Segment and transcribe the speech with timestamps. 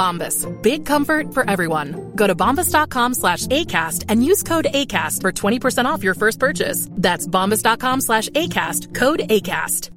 [0.00, 0.36] Bombas.
[0.62, 1.88] Big comfort for everyone.
[2.16, 6.88] Go to bombas.com slash ACAST and use code ACAST for 20% off your first purchase.
[7.06, 8.94] That's bombas.com slash ACAST.
[8.94, 9.90] Code ACAST.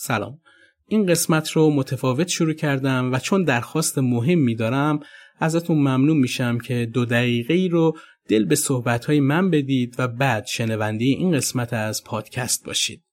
[0.00, 0.40] سلام.
[0.88, 5.00] این قسمت رو متفاوت شروع کردم و چون درخواست مهمی دارم
[5.40, 10.46] ازتون ممنون میشم که دو دقیقه ای رو دل به صحبتهای من بدید و بعد
[10.46, 13.07] شنونده این قسمت از پادکست باشید.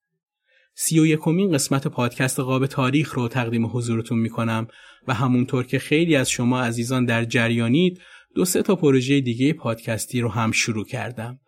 [0.75, 4.67] سی و یکمین قسمت پادکست قاب تاریخ رو تقدیم حضورتون می‌کنم
[5.07, 8.01] و همونطور که خیلی از شما عزیزان در جریانید
[8.35, 11.39] دو سه تا پروژه دیگه پادکستی رو هم شروع کردم.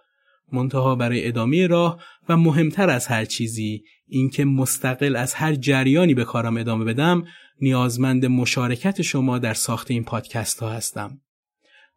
[0.52, 6.26] منتها برای ادامه راه و مهمتر از هر چیزی اینکه مستقل از هر جریانی به
[6.26, 7.24] کارم ادامه بدم
[7.62, 11.22] نیازمند مشارکت شما در ساخت این پادکست ها هستم.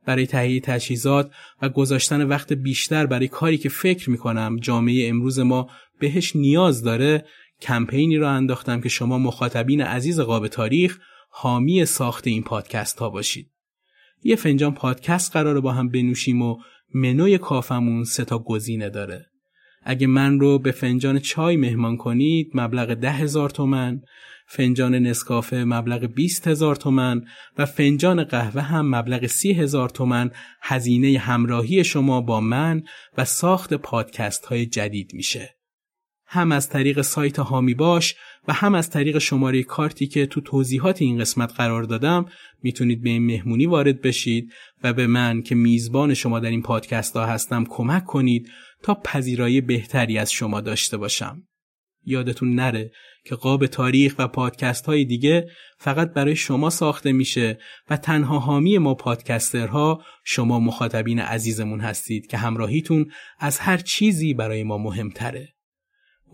[0.06, 1.30] برای تهیه تجهیزات
[1.62, 6.82] و گذاشتن وقت بیشتر برای کاری که فکر می کنم جامعه امروز ما بهش نیاز
[6.82, 7.24] داره
[7.60, 10.98] کمپینی را انداختم که شما مخاطبین عزیز قاب تاریخ
[11.30, 13.50] حامی ساخت این پادکست ها باشید.
[14.22, 16.56] یه فنجان پادکست قراره با هم بنوشیم و
[16.94, 19.26] منوی کافمون سه تا گزینه داره.
[19.82, 24.02] اگه من رو به فنجان چای مهمان کنید مبلغ ده هزار تومن،
[24.52, 27.24] فنجان نسکافه مبلغ 20 هزار تومن
[27.58, 30.30] و فنجان قهوه هم مبلغ 30 هزار تومن
[30.62, 32.82] هزینه همراهی شما با من
[33.18, 35.56] و ساخت پادکست های جدید میشه.
[36.26, 38.14] هم از طریق سایت هامی باش
[38.48, 42.26] و هم از طریق شماره کارتی که تو توضیحات این قسمت قرار دادم
[42.62, 47.16] می‌تونید به این مهمونی وارد بشید و به من که میزبان شما در این پادکست
[47.16, 48.50] ها هستم کمک کنید
[48.82, 51.42] تا پذیرایی بهتری از شما داشته باشم.
[52.04, 52.90] یادتون نره
[53.24, 57.58] که قاب تاریخ و پادکست های دیگه فقط برای شما ساخته میشه
[57.90, 64.62] و تنها حامی ما پادکسترها شما مخاطبین عزیزمون هستید که همراهیتون از هر چیزی برای
[64.62, 65.48] ما مهمتره.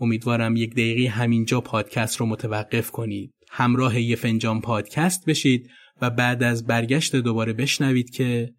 [0.01, 3.33] امیدوارم یک دقیقه همینجا پادکست رو متوقف کنید.
[3.51, 5.69] همراه یه فنجان پادکست بشید
[6.01, 8.53] و بعد از برگشت دوباره بشنوید که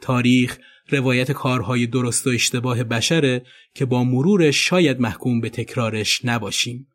[0.00, 0.58] تاریخ
[0.90, 3.42] روایت کارهای درست و اشتباه بشره
[3.74, 6.86] که با مرورش شاید محکوم به تکرارش نباشیم.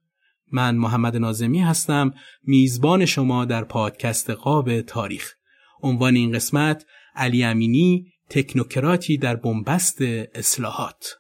[0.52, 2.14] من محمد نازمی هستم
[2.44, 5.34] میزبان شما در پادکست قاب تاریخ.
[5.84, 6.86] عنوان این قسمت
[7.16, 10.02] علی امینی تکنوکراتی در بنبست
[10.36, 11.16] اصلاحات.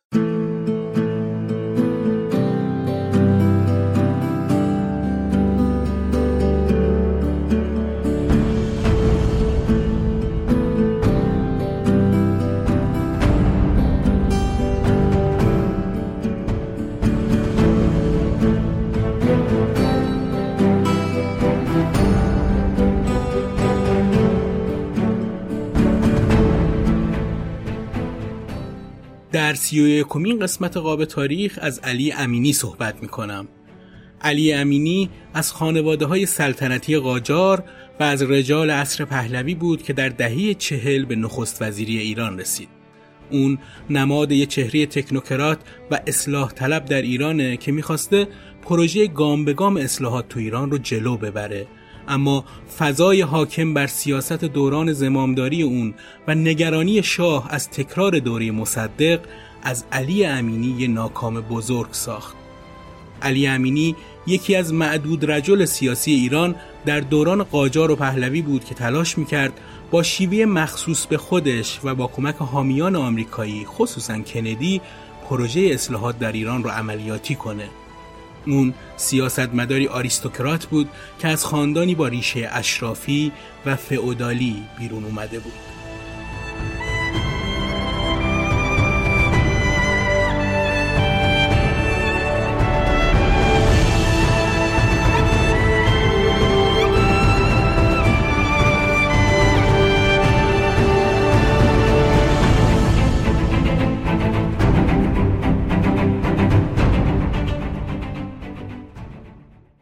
[29.51, 33.47] در سی و یکمین قسمت قاب تاریخ از علی امینی صحبت می کنم.
[34.21, 37.63] علی امینی از خانواده های سلطنتی قاجار
[37.99, 42.67] و از رجال عصر پهلوی بود که در دهه چهل به نخست وزیری ایران رسید.
[43.31, 43.57] اون
[43.89, 45.59] نماد یه چهره تکنوکرات
[45.91, 48.27] و اصلاح طلب در ایرانه که می‌خواسته
[48.61, 51.67] پروژه گام به گام اصلاحات تو ایران رو جلو ببره
[52.11, 52.45] اما
[52.77, 55.93] فضای حاکم بر سیاست دوران زمامداری اون
[56.27, 59.19] و نگرانی شاه از تکرار دوره مصدق
[59.63, 62.35] از علی امینی یه ناکام بزرگ ساخت.
[63.21, 63.95] علی امینی
[64.27, 66.55] یکی از معدود رجل سیاسی ایران
[66.85, 69.59] در دوران قاجار و پهلوی بود که تلاش می‌کرد
[69.91, 74.81] با شیوه مخصوص به خودش و با کمک حامیان آمریکایی خصوصا کندی
[75.29, 77.67] پروژه اصلاحات در ایران رو عملیاتی کنه.
[78.47, 80.89] اون سیاستمداری آریستوکرات بود
[81.19, 83.31] که از خاندانی با ریشه اشرافی
[83.65, 85.70] و فئودالی بیرون اومده بود.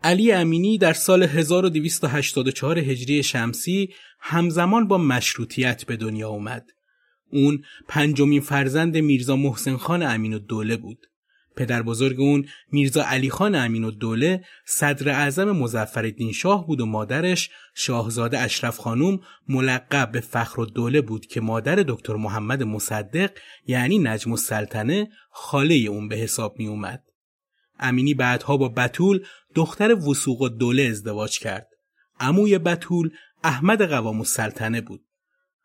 [0.10, 3.90] علی امینی در سال 1284 هجری شمسی
[4.20, 6.70] همزمان با مشروطیت به دنیا اومد.
[7.32, 11.08] اون پنجمین فرزند میرزا محسن خان امین الدوله بود.
[11.56, 17.50] پدر بزرگ اون میرزا علی خان امین الدوله صدر اعظم مزفر شاه بود و مادرش
[17.76, 19.20] شاهزاده اشرف خانوم
[19.50, 23.32] ملقب به فخر الدوله بود که مادر دکتر محمد مصدق
[23.68, 27.09] یعنی نجم السلطنه خاله اون به حساب می اومد.
[27.80, 31.68] امینی بعدها با بتول دختر وسوق و دوله ازدواج کرد.
[32.20, 33.10] عموی بتول
[33.44, 35.02] احمد قوام السلطنه بود.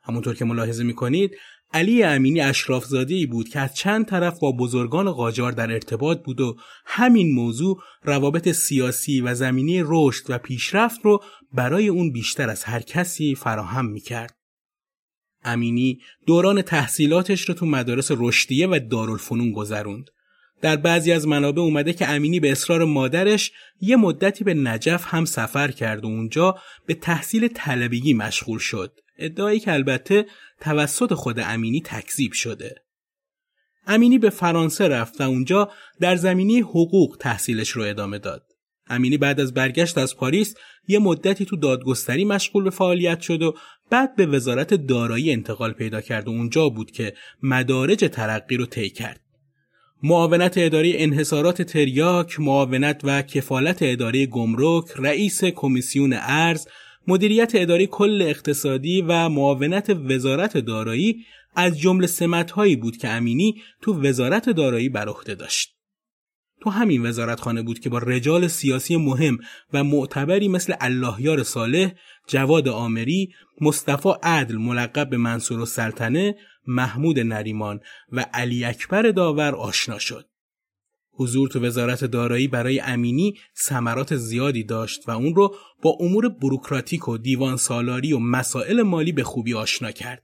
[0.05, 1.37] همونطور که ملاحظه می‌کنید
[1.73, 6.41] علی امینی اشرافزاده ای بود که از چند طرف با بزرگان قاجار در ارتباط بود
[6.41, 6.57] و
[6.87, 11.23] همین موضوع روابط سیاسی و زمینی رشد و پیشرفت رو
[11.53, 14.37] برای اون بیشتر از هر کسی فراهم می‌کرد.
[15.45, 20.11] امینی دوران تحصیلاتش رو تو مدارس رشدیه و دارالفنون گذروند.
[20.61, 25.25] در بعضی از منابع اومده که امینی به اصرار مادرش یه مدتی به نجف هم
[25.25, 29.01] سفر کرد و اونجا به تحصیل طلبگی مشغول شد.
[29.19, 30.27] ادعایی که البته
[30.61, 32.75] توسط خود امینی تکذیب شده.
[33.87, 35.71] امینی به فرانسه رفت و اونجا
[36.01, 38.47] در زمینی حقوق تحصیلش رو ادامه داد.
[38.87, 40.55] امینی بعد از برگشت از پاریس
[40.89, 43.55] یه مدتی تو دادگستری مشغول به فعالیت شد و
[43.91, 48.91] بعد به وزارت دارایی انتقال پیدا کرد و اونجا بود که مدارج ترقی رو طی
[48.91, 49.21] کرد.
[50.03, 56.67] معاونت اداره انحصارات تریاک، معاونت و کفالت اداره گمرک، رئیس کمیسیون ارز،
[57.07, 61.25] مدیریت اداره کل اقتصادی و معاونت وزارت دارایی
[61.57, 65.75] از جمله سمتهایی بود که امینی تو وزارت دارایی بر عهده داشت.
[66.61, 69.39] تو همین وزارتخانه بود که با رجال سیاسی مهم
[69.73, 71.93] و معتبری مثل اللهیار صالح،
[72.29, 73.29] جواد آمری،
[73.61, 76.37] مصطفی عدل ملقب به منصور السلطنه،
[76.67, 77.81] محمود نریمان
[78.13, 80.29] و علی اکبر داور آشنا شد.
[81.13, 87.09] حضور تو وزارت دارایی برای امینی ثمرات زیادی داشت و اون رو با امور بروکراتیک
[87.09, 90.23] و دیوان سالاری و مسائل مالی به خوبی آشنا کرد.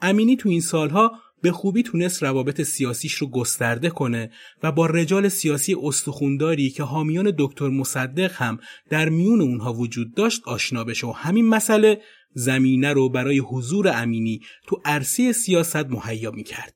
[0.00, 1.12] امینی تو این سالها
[1.42, 4.30] به خوبی تونست روابط سیاسیش رو گسترده کنه
[4.62, 8.58] و با رجال سیاسی استخونداری که حامیان دکتر مصدق هم
[8.90, 12.00] در میون اونها وجود داشت آشنا بشه و همین مسئله
[12.34, 16.74] زمینه رو برای حضور امینی تو عرصه سیاست مهیا می‌کرد.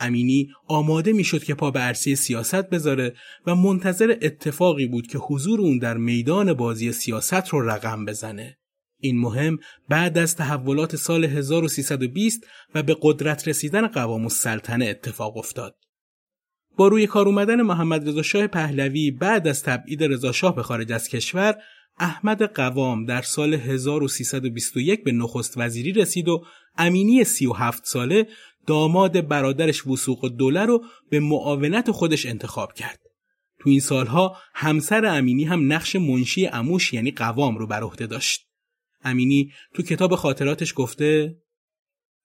[0.00, 3.14] امینی آماده می‌شد که پا به عرصه سیاست بذاره
[3.46, 8.58] و منتظر اتفاقی بود که حضور اون در میدان بازی سیاست رو رقم بزنه.
[9.00, 9.58] این مهم
[9.88, 15.76] بعد از تحولات سال 1320 و به قدرت رسیدن قوام السلطنه اتفاق افتاد.
[16.76, 20.92] با روی کار اومدن محمد رضا شاه پهلوی بعد از تبعید رضا شاه به خارج
[20.92, 21.56] از کشور
[21.98, 26.44] احمد قوام در سال 1321 به نخست وزیری رسید و
[26.78, 28.26] امینی 37 ساله
[28.66, 32.98] داماد برادرش وسوق دوله رو به معاونت خودش انتخاب کرد.
[33.60, 38.46] تو این سالها همسر امینی هم نقش منشی اموش یعنی قوام رو بر عهده داشت.
[39.04, 41.36] امینی تو کتاب خاطراتش گفته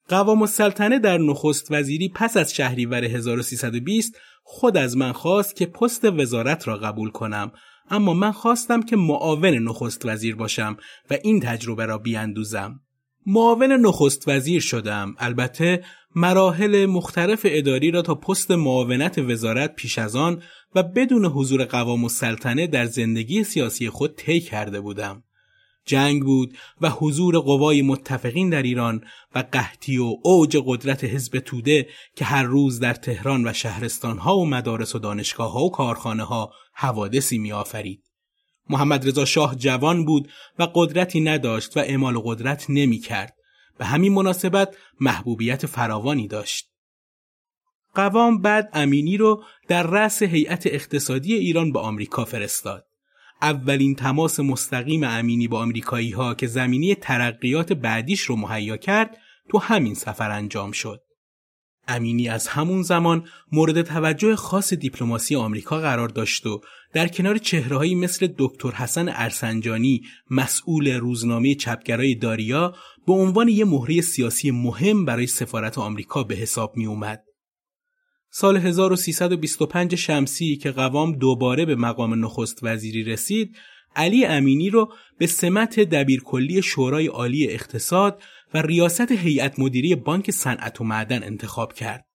[0.08, 6.06] قوام السلطنه در نخست وزیری پس از شهریور 1320 خود از من خواست که پست
[6.06, 7.52] وزارت را قبول کنم
[7.90, 10.78] اما من خواستم که معاون نخست وزیر باشم
[11.10, 12.80] و این تجربه را بیاندوزم.
[13.26, 15.84] معاون نخست وزیر شدم البته
[16.16, 20.42] مراحل مختلف اداری را تا پست معاونت وزارت پیش از آن
[20.76, 25.24] و بدون حضور قوام السلطنه در زندگی سیاسی خود طی کرده بودم.
[25.88, 29.02] جنگ بود و حضور قوای متفقین در ایران
[29.36, 34.46] و قحطی و اوج قدرت حزب توده که هر روز در تهران و شهرستانها و
[34.46, 38.04] مدارس و دانشگاه ها و کارخانه ها حوادثی می آفرید.
[38.70, 43.34] محمد رضا شاه جوان بود و قدرتی نداشت و اعمال قدرت نمی کرد.
[43.78, 46.70] به همین مناسبت محبوبیت فراوانی داشت.
[47.96, 52.86] قوام بعد امینی رو در رأس هیئت اقتصادی ایران به آمریکا فرستاد.
[53.42, 59.18] اولین تماس مستقیم امینی با آمریکایی ها که زمینی ترقیات بعدیش رو مهیا کرد
[59.50, 61.02] تو همین سفر انجام شد.
[61.88, 66.62] امینی از همون زمان مورد توجه خاص دیپلماسی آمریکا قرار داشت و
[66.94, 72.74] در کنار چهرههایی مثل دکتر حسن ارسنجانی مسئول روزنامه چپگرای داریا
[73.08, 77.24] به عنوان یک مهره سیاسی مهم برای سفارت آمریکا به حساب می اومد.
[78.30, 83.58] سال 1325 شمسی که قوام دوباره به مقام نخست وزیری رسید،
[83.96, 88.22] علی امینی رو به سمت دبیرکلی شورای عالی اقتصاد
[88.54, 92.06] و ریاست هیئت مدیری بانک صنعت و معدن انتخاب کرد.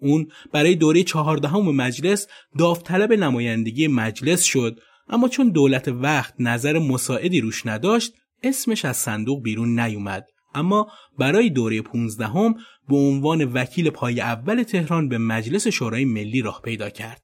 [0.00, 2.26] اون برای دوره چهاردهم مجلس
[2.58, 8.12] داوطلب نمایندگی مجلس شد اما چون دولت وقت نظر مساعدی روش نداشت
[8.42, 10.24] اسمش از صندوق بیرون نیومد
[10.54, 10.86] اما
[11.18, 12.54] برای دوره 15 هم
[12.88, 17.23] به عنوان وکیل پای اول تهران به مجلس شورای ملی راه پیدا کرد.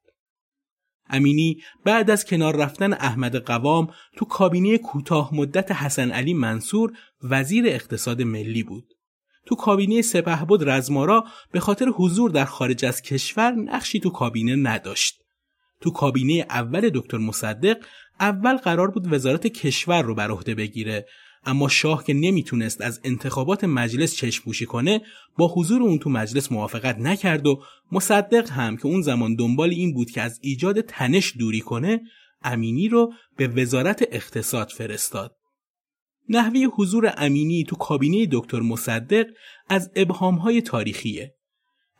[1.11, 3.87] امینی بعد از کنار رفتن احمد قوام
[4.17, 6.91] تو کابینه کوتاه مدت حسن علی منصور
[7.23, 8.93] وزیر اقتصاد ملی بود.
[9.45, 15.21] تو کابینه سپهبد رزمارا به خاطر حضور در خارج از کشور نقشی تو کابینه نداشت.
[15.81, 17.77] تو کابینه اول دکتر مصدق
[18.19, 21.05] اول قرار بود وزارت کشور رو بر عهده بگیره
[21.45, 25.01] اما شاه که نمی‌تونست از انتخابات مجلس چشم کنه
[25.37, 29.93] با حضور اون تو مجلس موافقت نکرد و مصدق هم که اون زمان دنبال این
[29.93, 32.01] بود که از ایجاد تنش دوری کنه
[32.43, 35.35] امینی رو به وزارت اقتصاد فرستاد.
[36.29, 39.25] نحوه حضور امینی تو کابینه دکتر مصدق
[39.69, 41.35] از ابهامهای تاریخیه.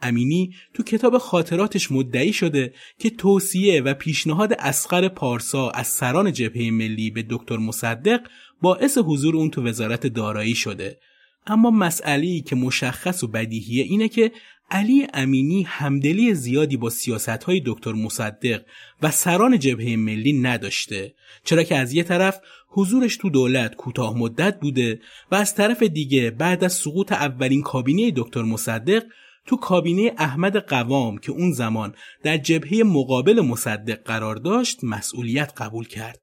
[0.02, 6.72] امینی تو کتاب خاطراتش مدعی شده که توصیه و پیشنهاد اسقر پارسا از سران جبهه
[6.72, 8.22] ملی به دکتر مصدق
[8.62, 11.00] باعث حضور اون تو وزارت دارایی شده.
[11.48, 14.32] اما مسئله که مشخص و بدیهیه اینه که
[14.72, 18.62] علی امینی همدلی زیادی با سیاست های دکتر مصدق
[19.02, 21.14] و سران جبهه ملی نداشته
[21.44, 25.00] چرا که از یه طرف حضورش تو دولت کوتاه مدت بوده
[25.32, 29.04] و از طرف دیگه بعد از سقوط اولین کابینه دکتر مصدق
[29.46, 35.88] تو کابینه احمد قوام که اون زمان در جبهه مقابل مصدق قرار داشت مسئولیت قبول
[35.88, 36.21] کرد.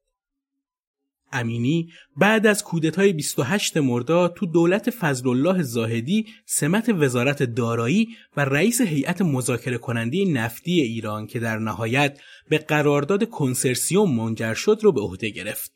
[1.31, 8.07] امینی بعد از کودتای 28 مرداد تو دولت فضل الله زاهدی سمت وزارت دارایی
[8.37, 12.19] و رئیس هیئت مذاکره کننده نفتی ایران که در نهایت
[12.49, 15.71] به قرارداد کنسرسیوم منجر شد رو به عهده گرفت.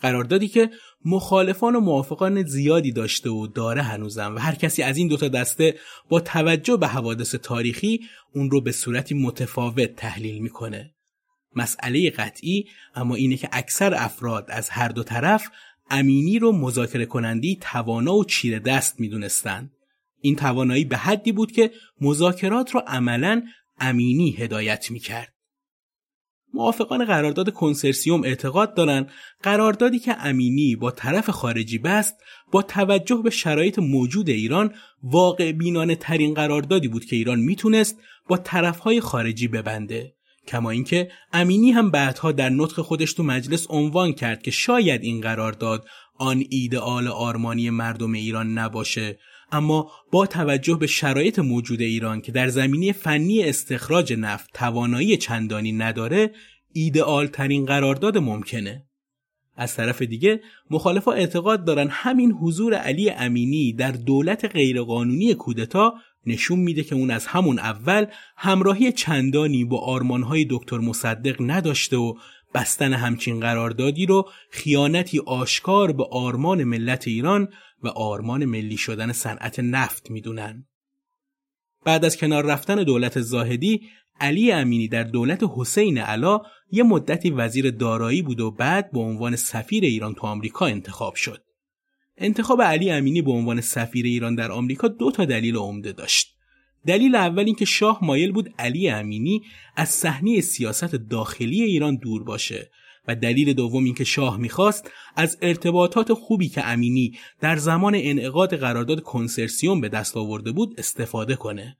[0.00, 0.70] قراردادی که
[1.04, 5.74] مخالفان و موافقان زیادی داشته و داره هنوزم و هر کسی از این دوتا دسته
[6.08, 8.00] با توجه به حوادث تاریخی
[8.34, 10.95] اون رو به صورتی متفاوت تحلیل می‌کنه.
[11.56, 15.50] مسئله قطعی اما اینه که اکثر افراد از هر دو طرف
[15.90, 19.70] امینی رو مذاکره کنندی توانا و چیره دست می‌دونستند.
[20.20, 21.70] این توانایی به حدی بود که
[22.00, 23.42] مذاکرات رو عملا
[23.78, 25.32] امینی هدایت می‌کرد.
[26.54, 29.10] موافقان قرارداد کنسرسیوم اعتقاد دارند
[29.42, 32.16] قراردادی که امینی با طرف خارجی بست
[32.52, 37.98] با توجه به شرایط موجود ایران واقع بینانه ترین قراردادی بود که ایران می‌تونست
[38.28, 40.15] با طرفهای خارجی ببنده
[40.46, 45.20] کما اینکه امینی هم بعدها در نطق خودش تو مجلس عنوان کرد که شاید این
[45.20, 45.86] قرارداد
[46.18, 49.18] آن ایدئال آرمانی مردم ایران نباشه.
[49.52, 55.72] اما با توجه به شرایط موجود ایران که در زمینی فنی استخراج نفت توانایی چندانی
[55.72, 56.30] نداره
[56.72, 58.86] ایدئال ترین قرارداد ممکنه.
[59.56, 65.94] از طرف دیگه مخالفا اعتقاد دارن همین حضور علی امینی در دولت غیرقانونی کودتا
[66.26, 72.14] نشون میده که اون از همون اول همراهی چندانی با آرمانهای دکتر مصدق نداشته و
[72.54, 77.48] بستن همچین قراردادی رو خیانتی آشکار به آرمان ملت ایران
[77.82, 80.66] و آرمان ملی شدن صنعت نفت می‌دونن.
[81.86, 83.80] بعد از کنار رفتن دولت زاهدی
[84.20, 86.40] علی امینی در دولت حسین علا
[86.70, 91.42] یه مدتی وزیر دارایی بود و بعد به عنوان سفیر ایران تو آمریکا انتخاب شد.
[92.18, 96.36] انتخاب علی امینی به عنوان سفیر ایران در آمریکا دو تا دلیل عمده داشت.
[96.86, 99.42] دلیل اول اینکه شاه مایل بود علی امینی
[99.76, 102.70] از صحنه سیاست داخلی ایران دور باشه
[103.08, 109.02] و دلیل دوم اینکه شاه می‌خواست از ارتباطات خوبی که امینی در زمان انعقاد قرارداد
[109.02, 111.76] کنسرسیوم به دست آورده بود استفاده کنه.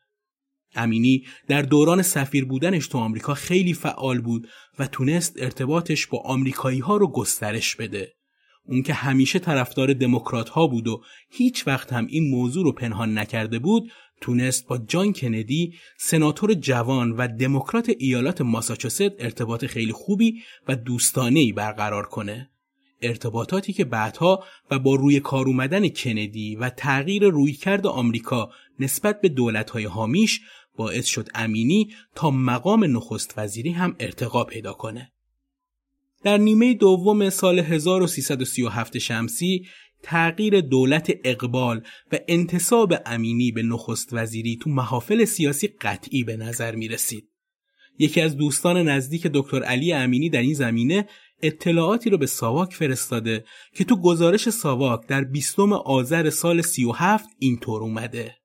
[0.74, 6.78] امینی در دوران سفیر بودنش تو آمریکا خیلی فعال بود و تونست ارتباطش با آمریکایی
[6.78, 8.12] ها رو گسترش بده.
[8.68, 13.18] اون که همیشه طرفدار دموکرات ها بود و هیچ وقت هم این موضوع رو پنهان
[13.18, 20.42] نکرده بود تونست با جان کندی سناتور جوان و دموکرات ایالات ماساچوست ارتباط خیلی خوبی
[20.68, 22.50] و دوستانه برقرار کنه
[23.02, 29.28] ارتباطاتی که بعدها و با روی کار اومدن کندی و تغییر رویکرد آمریکا نسبت به
[29.28, 30.40] دولت‌های حامیش
[30.76, 35.12] باعث شد امینی تا مقام نخست وزیری هم ارتقا پیدا کنه.
[36.22, 39.66] در نیمه دوم سال 1337 شمسی
[40.02, 46.74] تغییر دولت اقبال و انتصاب امینی به نخست وزیری تو محافل سیاسی قطعی به نظر
[46.74, 47.28] می رسید.
[47.98, 51.08] یکی از دوستان نزدیک دکتر علی امینی در این زمینه
[51.42, 57.82] اطلاعاتی رو به ساواک فرستاده که تو گزارش ساواک در بیستم آذر سال 37 اینطور
[57.82, 58.36] اومده.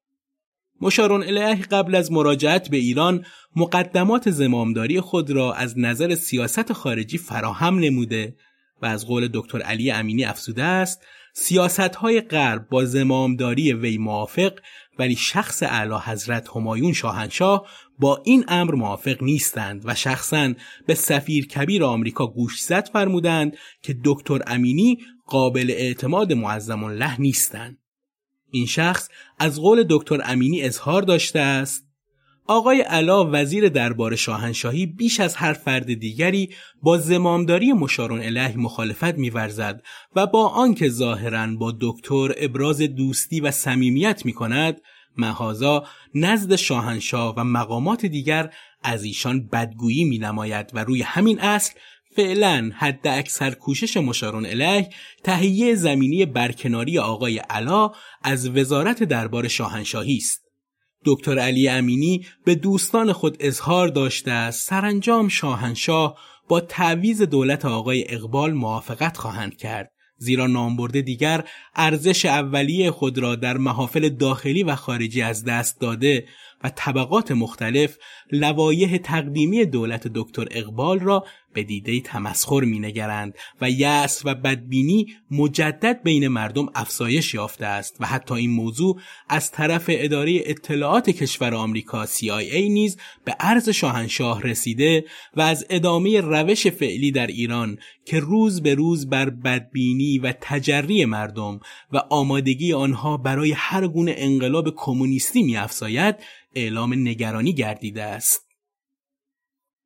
[0.81, 7.17] مشارون الیه قبل از مراجعت به ایران مقدمات زمامداری خود را از نظر سیاست خارجی
[7.17, 8.35] فراهم نموده
[8.81, 11.01] و از قول دکتر علی امینی افسوده است
[11.33, 14.53] سیاست های غرب با زمامداری وی موافق
[14.99, 17.67] ولی شخص اعلی حضرت همایون شاهنشاه
[17.99, 20.53] با این امر موافق نیستند و شخصا
[20.87, 27.77] به سفیر کبیر آمریکا گوشزد فرمودند که دکتر امینی قابل اعتماد معظم الله نیستند.
[28.51, 29.09] این شخص
[29.39, 31.90] از قول دکتر امینی اظهار داشته است
[32.51, 36.49] آقای علا وزیر دربار شاهنشاهی بیش از هر فرد دیگری
[36.81, 39.83] با زمامداری مشارون الیه مخالفت میورزد
[40.15, 44.81] و با آنکه ظاهرا با دکتر ابراز دوستی و صمیمیت می کند
[45.17, 45.83] مهازا
[46.15, 48.53] نزد شاهنشاه و مقامات دیگر
[48.83, 51.73] از ایشان بدگویی می نماید و روی همین اصل
[52.15, 54.89] فعلا حد اکثر کوشش مشارون الیه
[55.23, 57.91] تهیه زمینی برکناری آقای علا
[58.23, 60.50] از وزارت دربار شاهنشاهی است.
[61.05, 64.69] دکتر علی امینی به دوستان خود اظهار داشته است.
[64.69, 66.17] سرانجام شاهنشاه
[66.47, 69.91] با تعویز دولت آقای اقبال موافقت خواهند کرد.
[70.21, 71.43] زیرا نامبرده دیگر
[71.75, 76.25] ارزش اولیه خود را در محافل داخلی و خارجی از دست داده
[76.63, 77.97] و طبقات مختلف
[78.31, 86.03] لوایح تقدیمی دولت دکتر اقبال را به دیده تمسخر نگرند و یأس و بدبینی مجدد
[86.03, 92.05] بین مردم افزایش یافته است و حتی این موضوع از طرف اداره اطلاعات کشور آمریکا
[92.05, 98.61] CIA نیز به عرض شاهنشاه رسیده و از ادامه روش فعلی در ایران که روز
[98.61, 101.59] به روز بر بدبینی و تجری مردم
[101.91, 106.15] و آمادگی آنها برای هر گونه انقلاب کمونیستی میافزاید
[106.55, 108.19] اعلام نگرانی گردیده.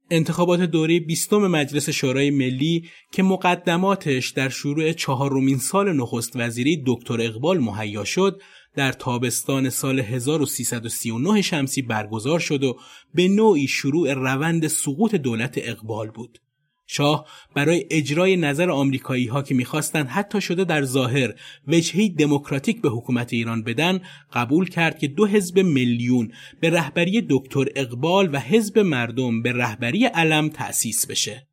[0.09, 7.21] انتخابات دوره بیستم مجلس شورای ملی که مقدماتش در شروع چهارمین سال نخست وزیری دکتر
[7.21, 8.41] اقبال مهیا شد
[8.75, 12.77] در تابستان سال 1339 شمسی برگزار شد و
[13.13, 16.39] به نوعی شروع روند سقوط دولت اقبال بود.
[16.87, 21.33] شاه برای اجرای نظر آمریکایی ها که می‌خواستند حتی شده در ظاهر
[21.67, 24.01] وجهی دموکراتیک به حکومت ایران بدن
[24.33, 30.05] قبول کرد که دو حزب میلیون به رهبری دکتر اقبال و حزب مردم به رهبری
[30.05, 31.47] علم تأسیس بشه.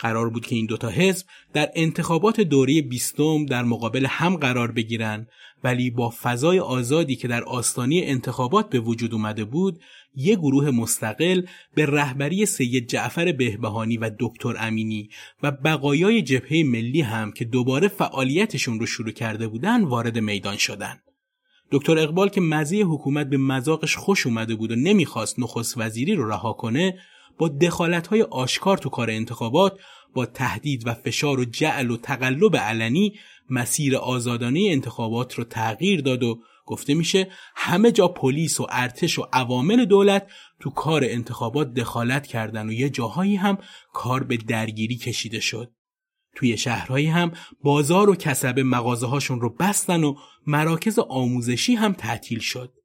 [0.00, 5.28] قرار بود که این دوتا حزب در انتخابات دوره بیستم در مقابل هم قرار بگیرند
[5.64, 9.80] ولی با فضای آزادی که در آستانی انتخابات به وجود اومده بود
[10.16, 11.42] یک گروه مستقل
[11.74, 15.08] به رهبری سید جعفر بهبهانی و دکتر امینی
[15.42, 21.00] و بقایای جبهه ملی هم که دوباره فعالیتشون رو شروع کرده بودن وارد میدان شدن.
[21.70, 26.28] دکتر اقبال که مزه حکومت به مذاقش خوش اومده بود و نمی‌خواست نخست وزیری رو
[26.28, 26.98] رها کنه
[27.40, 29.78] با دخالت‌های آشکار تو کار انتخابات
[30.14, 33.14] با تهدید و فشار و جعل و تقلب علنی
[33.50, 39.26] مسیر آزادانه انتخابات رو تغییر داد و گفته میشه همه جا پلیس و ارتش و
[39.32, 40.26] عوامل دولت
[40.60, 43.58] تو کار انتخابات دخالت کردن و یه جاهایی هم
[43.92, 45.72] کار به درگیری کشیده شد.
[46.36, 50.14] توی شهرهایی هم بازار و کسب مغازه هاشون رو بستن و
[50.46, 52.79] مراکز آموزشی هم تعطیل شد.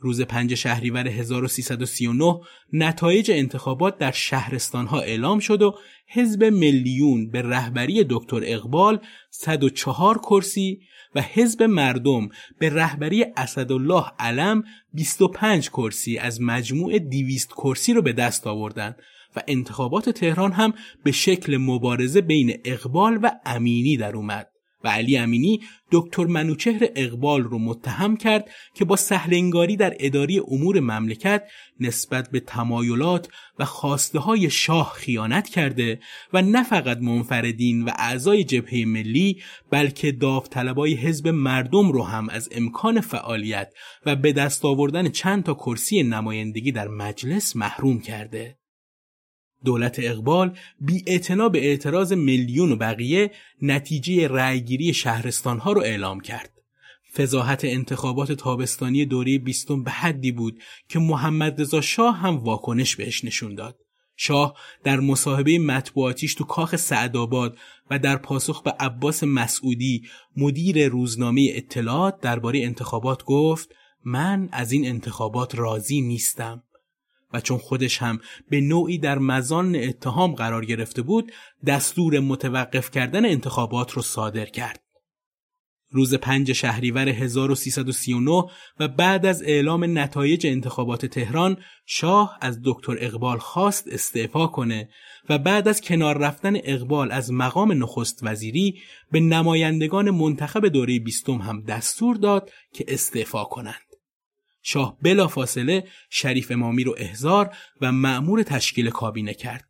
[0.00, 2.40] روز پنج شهریور 1339
[2.72, 5.74] نتایج انتخابات در شهرستانها اعلام شد و
[6.06, 10.80] حزب ملیون به رهبری دکتر اقبال 104 کرسی
[11.14, 12.28] و حزب مردم
[12.58, 18.96] به رهبری اسدالله علم 25 کرسی از مجموع 200 کرسی رو به دست آوردند
[19.36, 24.55] و انتخابات تهران هم به شکل مبارزه بین اقبال و امینی در اومد.
[24.86, 25.60] و علی امینی
[25.92, 31.42] دکتر منوچهر اقبال رو متهم کرد که با سهلنگاری در اداری امور مملکت
[31.80, 36.00] نسبت به تمایلات و خواسته های شاه خیانت کرده
[36.32, 42.48] و نه فقط منفردین و اعضای جبهه ملی بلکه داوطلبای حزب مردم رو هم از
[42.52, 43.72] امکان فعالیت
[44.06, 48.58] و به دست آوردن چند تا کرسی نمایندگی در مجلس محروم کرده.
[49.66, 51.02] دولت اقبال بی
[51.52, 53.30] به اعتراض میلیون و بقیه
[53.62, 56.50] نتیجه رأیگیری شهرستانها رو اعلام کرد.
[57.16, 63.24] فضاحت انتخابات تابستانی دوره بیستم به حدی بود که محمد رضا شاه هم واکنش بهش
[63.24, 63.78] نشون داد.
[64.16, 67.58] شاه در مصاحبه مطبوعاتیش تو کاخ سعدآباد
[67.90, 70.02] و در پاسخ به عباس مسعودی
[70.36, 73.68] مدیر روزنامه اطلاعات درباره انتخابات گفت
[74.04, 76.62] من از این انتخابات راضی نیستم
[77.32, 81.32] و چون خودش هم به نوعی در مزان اتهام قرار گرفته بود
[81.66, 84.80] دستور متوقف کردن انتخابات رو صادر کرد.
[85.90, 88.44] روز پنج شهریور 1339
[88.80, 94.88] و بعد از اعلام نتایج انتخابات تهران شاه از دکتر اقبال خواست استعفا کنه
[95.28, 98.80] و بعد از کنار رفتن اقبال از مقام نخست وزیری
[99.12, 103.85] به نمایندگان منتخب دوره بیستم هم دستور داد که استعفا کنند.
[104.68, 109.64] شاه بلافاصله شریف امامی رو احضار و مأمور تشکیل کابینه کرد.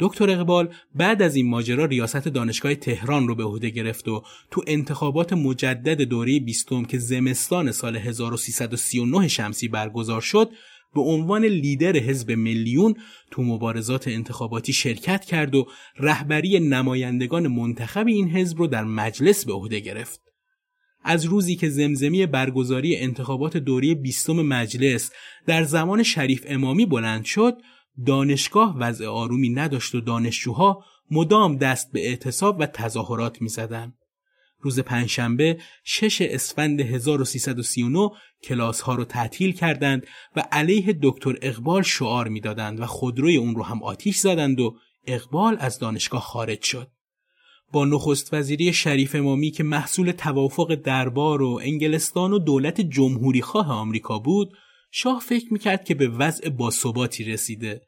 [0.00, 4.64] دکتر اقبال بعد از این ماجرا ریاست دانشگاه تهران رو به عهده گرفت و تو
[4.66, 10.50] انتخابات مجدد دوره بیستم که زمستان سال 1339 شمسی برگزار شد
[10.94, 12.94] به عنوان لیدر حزب میلیون
[13.30, 15.66] تو مبارزات انتخاباتی شرکت کرد و
[15.98, 20.29] رهبری نمایندگان منتخب این حزب رو در مجلس به عهده گرفت.
[21.02, 25.10] از روزی که زمزمی برگزاری انتخابات دوره بیستم مجلس
[25.46, 27.56] در زمان شریف امامی بلند شد،
[28.06, 33.94] دانشگاه وضع آرومی نداشت و دانشجوها مدام دست به اعتصاب و تظاهرات می‌زدند.
[34.62, 38.10] روز پنجشنبه 6 اسفند 1339
[38.42, 43.62] کلاس ها رو تعطیل کردند و علیه دکتر اقبال شعار می‌دادند و خودروی اون رو
[43.62, 46.90] هم آتیش زدند و اقبال از دانشگاه خارج شد.
[47.72, 53.72] با نخست وزیری شریف امامی که محصول توافق دربار و انگلستان و دولت جمهوری خواه
[53.72, 54.52] آمریکا بود
[54.90, 57.80] شاه فکر می‌کرد که به وضع باثباتی رسیده.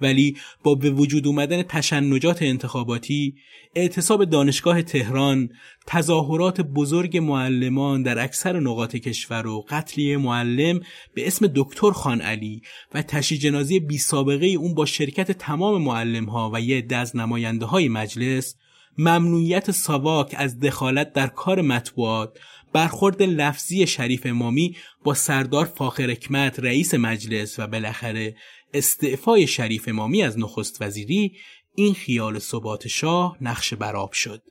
[0.00, 3.34] ولی با به وجود اومدن تشنجات انتخاباتی،
[3.74, 5.48] اعتصاب دانشگاه تهران،
[5.86, 10.80] تظاهرات بزرگ معلمان در اکثر نقاط کشور و قتلی معلم
[11.14, 12.62] به اسم دکتر خان علی
[12.94, 17.66] و تشییع جنازی بی سابقه اون با شرکت تمام معلم ها و یه دز نماینده
[17.66, 18.56] های مجلس
[18.98, 22.38] ممنوعیت ساواک از دخالت در کار مطبوعات
[22.72, 28.36] برخورد لفظی شریف امامی با سردار فاخر حکمت رئیس مجلس و بالاخره
[28.74, 31.32] استعفای شریف امامی از نخست وزیری
[31.74, 34.42] این خیال ثبات شاه نقش براب شد.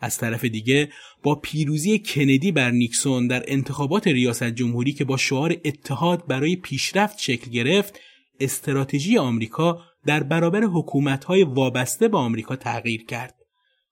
[0.00, 0.88] از طرف دیگه
[1.22, 7.18] با پیروزی کندی بر نیکسون در انتخابات ریاست جمهوری که با شعار اتحاد برای پیشرفت
[7.18, 8.00] شکل گرفت
[8.40, 13.39] استراتژی آمریکا در برابر حکومت‌های وابسته به آمریکا تغییر کرد.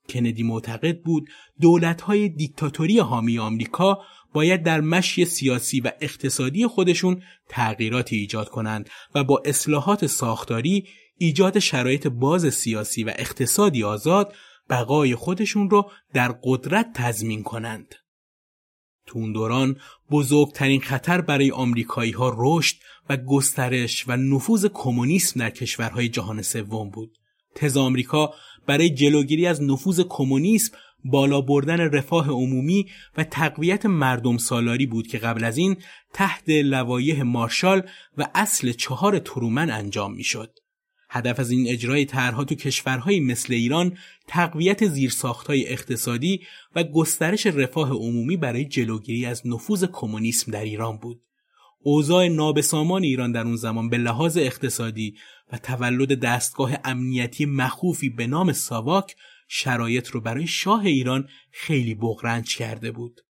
[0.09, 1.29] کندی معتقد بود
[1.61, 3.99] دولت‌های دیکتاتوری حامی آمریکا
[4.33, 11.59] باید در مشی سیاسی و اقتصادی خودشون تغییراتی ایجاد کنند و با اصلاحات ساختاری ایجاد
[11.59, 14.35] شرایط باز سیاسی و اقتصادی آزاد
[14.71, 17.95] بقای خودشون رو در قدرت تضمین کنند.
[19.07, 19.77] تو اون دوران
[20.11, 22.77] بزرگترین خطر برای آمریکایی ها رشد
[23.11, 27.19] و گسترش و نفوذ کمونیسم در کشورهای جهان سوم بود.
[27.55, 28.35] تز آمریکا
[28.69, 35.19] برای جلوگیری از نفوذ کمونیسم بالا بردن رفاه عمومی و تقویت مردم سالاری بود که
[35.19, 35.77] قبل از این
[36.13, 37.83] تحت لوایح مارشال
[38.19, 40.59] و اصل چهار ترومن انجام می‌شد.
[41.11, 46.41] هدف از این اجرای طرحها تو کشورهایی مثل ایران تقویت زیرساختهای اقتصادی
[46.75, 51.23] و گسترش رفاه عمومی برای جلوگیری از نفوذ کمونیسم در ایران بود.
[51.83, 55.15] اوضاع نابسامان ایران در اون زمان به لحاظ اقتصادی
[55.53, 59.17] و تولد دستگاه امنیتی مخوفی به نام ساواک
[59.49, 63.21] شرایط رو برای شاه ایران خیلی بغرنج کرده بود.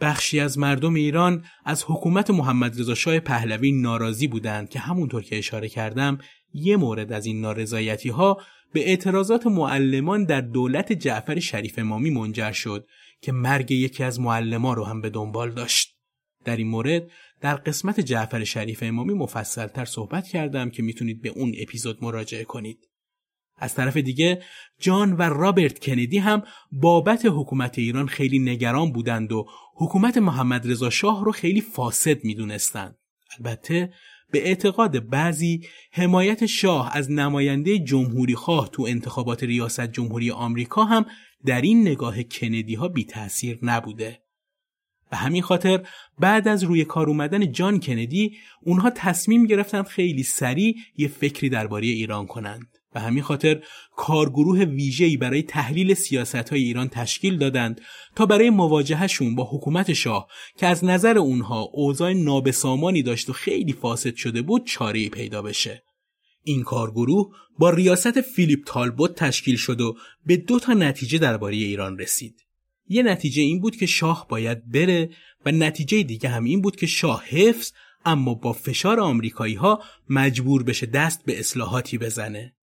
[0.00, 5.38] بخشی از مردم ایران از حکومت محمد رضا شاه پهلوی ناراضی بودند که همونطور که
[5.38, 6.18] اشاره کردم
[6.54, 8.40] یه مورد از این نارضایتی ها
[8.72, 12.86] به اعتراضات معلمان در دولت جعفر شریف امامی منجر شد
[13.20, 15.94] که مرگ یکی از معلمان رو هم به دنبال داشت.
[16.44, 21.52] در این مورد در قسمت جعفر شریف امامی مفصلتر صحبت کردم که می‌تونید به اون
[21.58, 22.78] اپیزود مراجعه کنید.
[23.56, 24.42] از طرف دیگه
[24.80, 26.42] جان و رابرت کندی هم
[26.72, 32.98] بابت حکومت ایران خیلی نگران بودند و حکومت محمد رضا شاه رو خیلی فاسد می‌دونستند.
[33.38, 33.92] البته
[34.30, 41.06] به اعتقاد بعضی حمایت شاه از نماینده جمهوری خواه تو انتخابات ریاست جمهوری آمریکا هم
[41.44, 44.23] در این نگاه کندی ها بی تأثیر نبوده.
[45.14, 45.86] به همین خاطر
[46.18, 51.86] بعد از روی کار اومدن جان کندی اونها تصمیم گرفتن خیلی سریع یه فکری درباره
[51.86, 52.66] ایران کنند.
[52.94, 53.62] به همین خاطر
[53.96, 57.80] کارگروه ویژه‌ای برای تحلیل سیاست‌های ایران تشکیل دادند
[58.16, 63.72] تا برای مواجهشون با حکومت شاه که از نظر اونها اوضاع نابسامانی داشت و خیلی
[63.72, 65.82] فاسد شده بود چاره پیدا بشه.
[66.44, 69.96] این کارگروه با ریاست فیلیپ تالبوت تشکیل شد و
[70.26, 72.34] به دو تا نتیجه درباره ایران رسید.
[72.88, 75.10] یه نتیجه این بود که شاه باید بره
[75.46, 77.72] و نتیجه دیگه هم این بود که شاه حفظ
[78.04, 82.54] اما با فشار آمریکایی ها مجبور بشه دست به اصلاحاتی بزنه.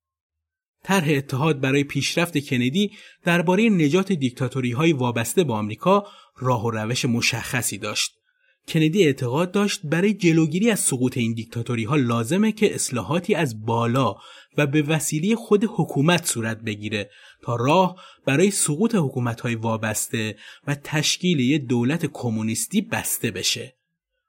[0.83, 2.91] طرح اتحاد برای پیشرفت کندی
[3.23, 6.07] درباره نجات دیکتاتوری های وابسته به آمریکا
[6.37, 8.11] راه و روش مشخصی داشت.
[8.67, 14.15] کندی اعتقاد داشت برای جلوگیری از سقوط این دیکتاتوری ها لازمه که اصلاحاتی از بالا
[14.57, 17.09] و به وسیله خود حکومت صورت بگیره
[17.41, 20.35] تا راه برای سقوط حکومت های وابسته
[20.67, 23.75] و تشکیل یه دولت کمونیستی بسته بشه.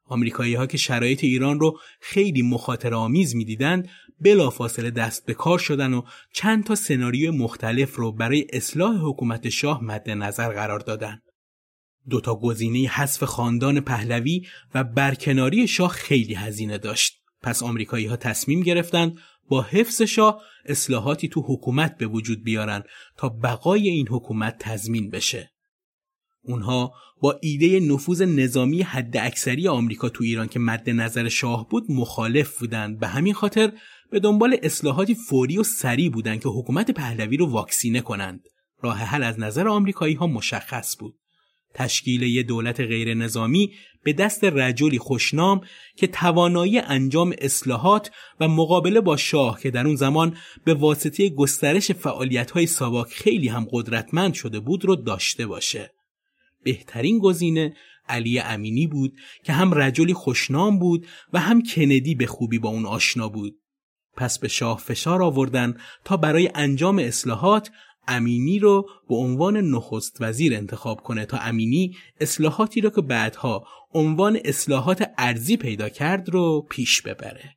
[0.06, 3.88] آمریکایی ها که شرایط ایران رو خیلی مخاطره آمیز می‌دیدند
[4.20, 9.85] بلافاصله دست به کار شدن و چند تا سناریوی مختلف رو برای اصلاح حکومت شاه
[9.85, 11.20] مد نظر قرار دادن.
[12.08, 17.22] دوتا گزینه حذف خاندان پهلوی و برکناری شاه خیلی هزینه داشت.
[17.42, 22.83] پس آمریکایی ها تصمیم گرفتند با حفظ شاه اصلاحاتی تو حکومت به وجود بیارن
[23.16, 25.52] تا بقای این حکومت تضمین بشه.
[26.42, 31.90] اونها با ایده نفوذ نظامی حد اکثری آمریکا تو ایران که مد نظر شاه بود
[31.90, 33.72] مخالف بودند به همین خاطر
[34.11, 38.40] به دنبال اصلاحاتی فوری و سریع بودند که حکومت پهلوی رو واکسینه کنند.
[38.83, 41.14] راه حل از نظر آمریکایی ها مشخص بود.
[41.74, 43.72] تشکیل یک دولت غیر نظامی
[44.05, 45.61] به دست رجلی خوشنام
[45.97, 48.11] که توانایی انجام اصلاحات
[48.41, 51.91] و مقابله با شاه که در اون زمان به واسطه گسترش
[52.55, 55.93] های ساواک خیلی هم قدرتمند شده بود رو داشته باشه.
[56.62, 57.75] بهترین گزینه
[58.09, 59.12] علی امینی بود
[59.45, 63.55] که هم رجلی خوشنام بود و هم کندی به خوبی با اون آشنا بود.
[64.17, 67.71] پس به شاه فشار آوردن تا برای انجام اصلاحات
[68.09, 74.38] امینی رو به عنوان نخست وزیر انتخاب کنه تا امینی اصلاحاتی رو که بعدها عنوان
[74.45, 77.57] اصلاحات ارزی پیدا کرد رو پیش ببره.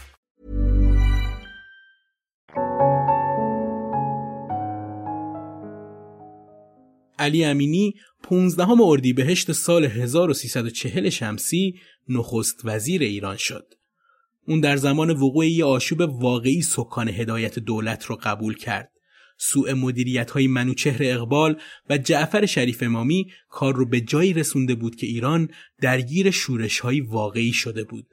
[7.21, 11.79] علی امینی 15 اردیبهشت سال 1340 شمسی
[12.09, 13.73] نخست وزیر ایران شد.
[14.47, 18.91] اون در زمان وقوع یه آشوب واقعی سکان هدایت دولت رو قبول کرد.
[19.37, 21.57] سوء مدیریت های منوچهر اقبال
[21.89, 25.49] و جعفر شریف امامی کار رو به جایی رسونده بود که ایران
[25.81, 28.07] درگیر شورش های واقعی شده بود.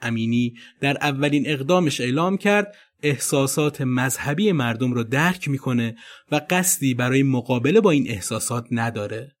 [0.00, 5.96] امینی در اولین اقدامش اعلام کرد احساسات مذهبی مردم رو درک می‌کنه
[6.32, 9.36] و قصدی برای مقابله با این احساسات نداره.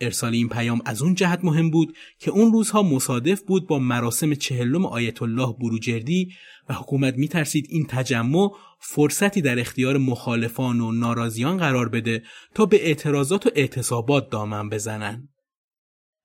[0.00, 4.34] ارسال این پیام از اون جهت مهم بود که اون روزها مصادف بود با مراسم
[4.34, 6.28] چهلم آیت الله بروجردی
[6.68, 12.22] و حکومت میترسید این تجمع فرصتی در اختیار مخالفان و ناراضیان قرار بده
[12.54, 15.28] تا به اعتراضات و اعتصابات دامن بزنن.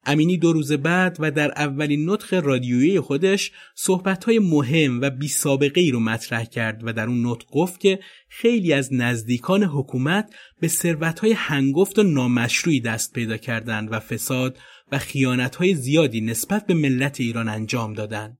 [0.06, 5.82] امینی دو روز بعد و در اولین نطق رادیویی خودش صحبتهای مهم و بی سابقه
[5.82, 10.68] ای رو مطرح کرد و در اون نطق گفت که خیلی از نزدیکان حکومت به
[10.68, 14.58] ثروتهای هنگفت و نامشروعی دست پیدا کردند و فساد
[14.92, 18.38] و خیانتهای زیادی نسبت به ملت ایران انجام دادند.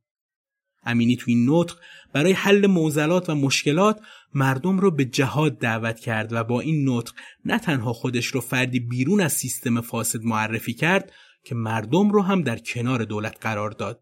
[0.86, 1.78] امینی تو این نطق
[2.14, 4.00] برای حل معضلات و مشکلات
[4.34, 7.14] مردم رو به جهاد دعوت کرد و با این نطق
[7.46, 11.12] نه تنها خودش رو فردی بیرون از سیستم فاسد معرفی کرد
[11.46, 14.02] که مردم رو هم در کنار دولت قرار داد.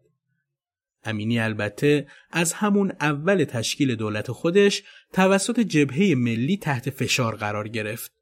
[1.04, 8.12] امینی البته از همون اول تشکیل دولت خودش توسط جبهه ملی تحت فشار قرار گرفت.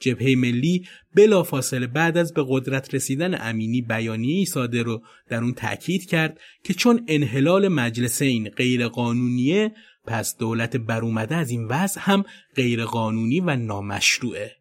[0.00, 6.06] جبهه ملی بلافاصله بعد از به قدرت رسیدن امینی بیانیه‌ای صادر رو در اون تأکید
[6.06, 9.72] کرد که چون انحلال مجلسین غیر قانونیه
[10.06, 14.57] پس دولت برومده از این وضع هم غیر قانونی و نامشروعه.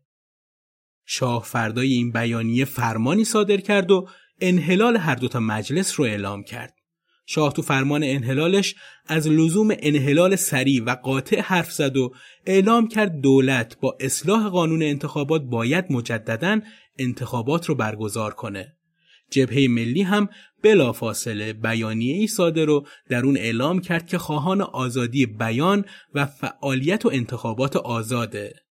[1.09, 4.07] شاه فردای این بیانیه فرمانی صادر کرد و
[4.41, 6.73] انحلال هر دوتا مجلس رو اعلام کرد.
[7.25, 8.75] شاه تو فرمان انحلالش
[9.07, 12.13] از لزوم انحلال سریع و قاطع حرف زد و
[12.45, 16.59] اعلام کرد دولت با اصلاح قانون انتخابات باید مجددا
[16.99, 18.77] انتخابات رو برگزار کنه.
[19.31, 20.29] جبهه ملی هم
[20.63, 27.05] بلافاصله بیانیه ای صادر و در اون اعلام کرد که خواهان آزادی بیان و فعالیت
[27.05, 28.66] و انتخابات آزاده.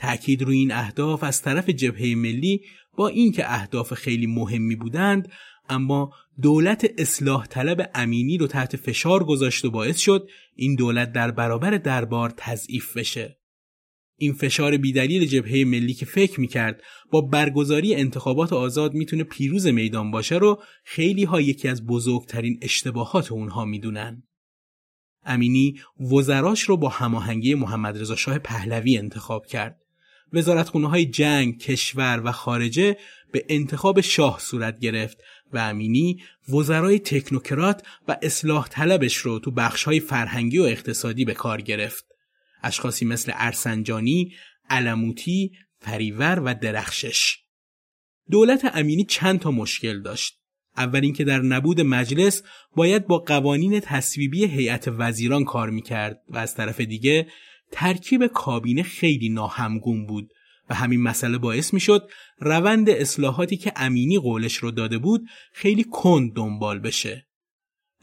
[0.00, 2.60] تأکید روی این اهداف از طرف جبهه ملی
[2.96, 5.28] با اینکه اهداف خیلی مهمی بودند
[5.68, 11.30] اما دولت اصلاح طلب امینی رو تحت فشار گذاشت و باعث شد این دولت در
[11.30, 13.38] برابر دربار تضعیف بشه.
[14.18, 20.10] این فشار بیدلیل جبهه ملی که فکر می‌کرد با برگزاری انتخابات آزاد می‌تونه پیروز میدان
[20.10, 24.22] باشه رو خیلی ها یکی از بزرگترین اشتباهات اونها می‌دونن.
[25.24, 29.79] امینی وزراش رو با هماهنگی محمد رضا شاه پهلوی انتخاب کرد.
[30.32, 32.96] وزارتخونه های جنگ، کشور و خارجه
[33.32, 35.18] به انتخاب شاه صورت گرفت
[35.52, 41.60] و امینی وزرای تکنوکرات و اصلاح طلبش رو تو بخشهای فرهنگی و اقتصادی به کار
[41.60, 42.04] گرفت.
[42.62, 44.32] اشخاصی مثل ارسنجانی،
[44.70, 47.38] علموتی، فریور و درخشش.
[48.30, 50.40] دولت امینی چند تا مشکل داشت.
[50.76, 52.42] اول اینکه در نبود مجلس
[52.76, 57.26] باید با قوانین تصویبی هیئت وزیران کار می‌کرد و از طرف دیگه
[57.72, 60.32] ترکیب کابینه خیلی ناهمگون بود
[60.70, 66.32] و همین مسئله باعث می‌شد روند اصلاحاتی که امینی قولش رو داده بود خیلی کند
[66.32, 67.26] دنبال بشه.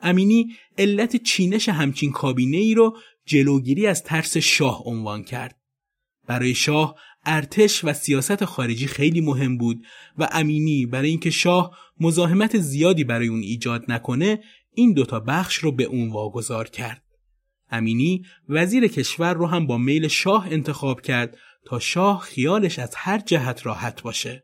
[0.01, 5.61] امینی علت چینش همچین کابینه ای رو جلوگیری از ترس شاه عنوان کرد.
[6.27, 9.85] برای شاه ارتش و سیاست خارجی خیلی مهم بود
[10.17, 15.71] و امینی برای اینکه شاه مزاحمت زیادی برای اون ایجاد نکنه این دوتا بخش رو
[15.71, 17.03] به اون واگذار کرد.
[17.71, 23.17] امینی وزیر کشور رو هم با میل شاه انتخاب کرد تا شاه خیالش از هر
[23.19, 24.43] جهت راحت باشه.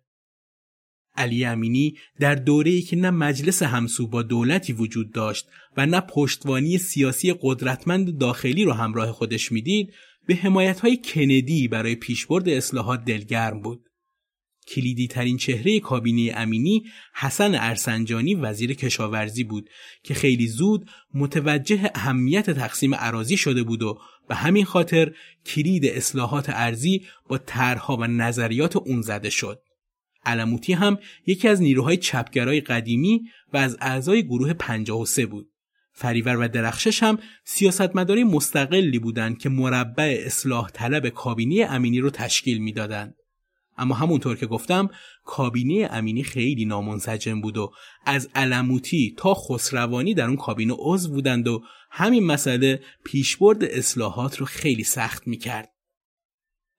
[1.16, 6.78] علی امینی در دوره‌ای که نه مجلس همسو با دولتی وجود داشت و نه پشتوانی
[6.78, 9.94] سیاسی قدرتمند داخلی رو همراه خودش می‌دید
[10.28, 13.90] به حمایت‌های کندی برای پیشبرد اصلاحات دلگرم بود.
[14.68, 19.70] کلیدی ترین چهره کابینه امینی حسن ارسنجانی وزیر کشاورزی بود
[20.04, 25.12] که خیلی زود متوجه اهمیت تقسیم عراضی شده بود و به همین خاطر
[25.46, 29.60] کلید اصلاحات ارزی با طرحها و نظریات اون زده شد.
[30.26, 33.22] علموتی هم یکی از نیروهای چپگرای قدیمی
[33.54, 35.50] و از اعضای گروه 53 بود.
[35.94, 42.58] فریور و درخشش هم سیاستمداری مستقلی بودند که مربع اصلاح طلب کابینه امینی رو تشکیل
[42.58, 43.16] می‌دادند.
[43.78, 44.90] اما همونطور که گفتم
[45.24, 47.72] کابینه امینی خیلی نامنسجم بود و
[48.06, 54.46] از علموتی تا خسروانی در اون کابینه عضو بودند و همین مسئله پیشبرد اصلاحات رو
[54.46, 55.70] خیلی سخت می‌کرد.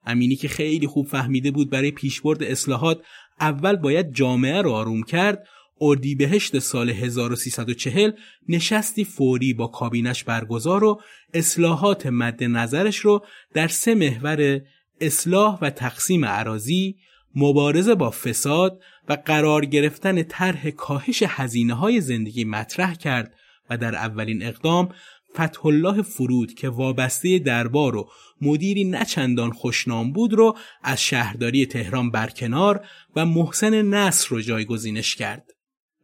[0.07, 3.03] امینی که خیلی خوب فهمیده بود برای پیشبرد اصلاحات
[3.41, 5.47] اول باید جامعه رو آروم کرد
[5.81, 8.13] اردیبهشت سال 1340
[8.49, 11.01] نشستی فوری با کابینش برگزار و
[11.35, 14.61] اصلاحات مد نظرش رو در سه محور
[15.07, 16.97] اصلاح و تقسیم عراضی،
[17.35, 23.35] مبارزه با فساد و قرار گرفتن طرح کاهش هزینه های زندگی مطرح کرد
[23.71, 24.89] و در اولین اقدام
[25.35, 28.09] فتح الله فرود که وابسته دربار و
[28.41, 32.87] مدیری نچندان خوشنام بود رو از شهرداری تهران برکنار
[33.17, 35.51] و محسن نصر رو جایگزینش کرد.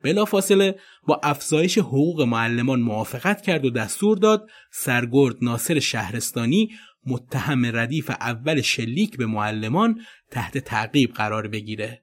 [0.02, 6.70] بلافاصله با افزایش حقوق معلمان موافقت کرد و دستور داد سرگرد ناصر شهرستانی
[7.06, 12.02] متهم ردیف اول شلیک به معلمان تحت تعقیب قرار بگیره.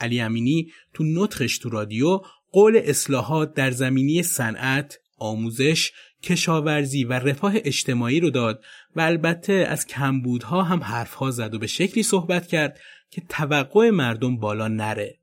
[0.00, 2.20] علی امینی تو نطخش تو رادیو
[2.52, 8.64] قول اصلاحات در زمینی صنعت، آموزش، کشاورزی و رفاه اجتماعی رو داد
[8.96, 12.80] و البته از کمبودها هم حرفها زد و به شکلی صحبت کرد
[13.10, 15.18] که توقع مردم بالا نره.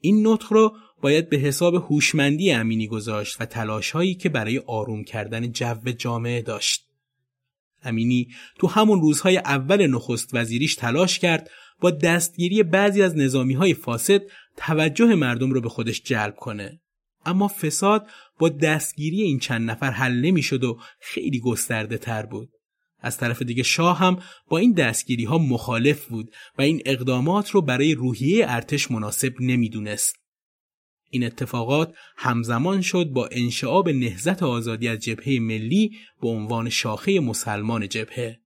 [0.00, 5.52] این نطق رو باید به حساب هوشمندی امینی گذاشت و تلاشهایی که برای آروم کردن
[5.52, 6.89] جو جامعه داشت.
[7.82, 8.28] امینی
[8.58, 11.50] تو همون روزهای اول نخست وزیریش تلاش کرد
[11.80, 14.22] با دستگیری بعضی از نظامی های فاسد
[14.56, 16.80] توجه مردم رو به خودش جلب کنه.
[17.26, 18.06] اما فساد
[18.38, 22.48] با دستگیری این چند نفر حل نمی‌شد و خیلی گسترده تر بود.
[23.02, 24.18] از طرف دیگه شاه هم
[24.48, 30.19] با این دستگیری ها مخالف بود و این اقدامات رو برای روحیه ارتش مناسب نمی‌دونست.
[31.10, 35.92] این اتفاقات همزمان شد با انشعاب نهزت آزادی از جبهه ملی
[36.22, 38.40] به عنوان شاخه مسلمان جبهه.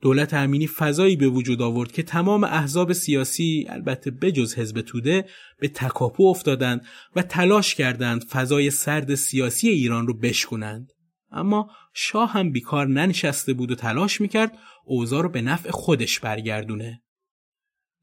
[0.00, 5.28] دولت امینی فضایی به وجود آورد که تمام احزاب سیاسی البته بجز حزب توده
[5.60, 6.86] به تکاپو افتادند
[7.16, 10.92] و تلاش کردند فضای سرد سیاسی ایران رو بشکنند.
[11.30, 17.02] اما شاه هم بیکار ننشسته بود و تلاش می‌کرد اوضاع رو به نفع خودش برگردونه.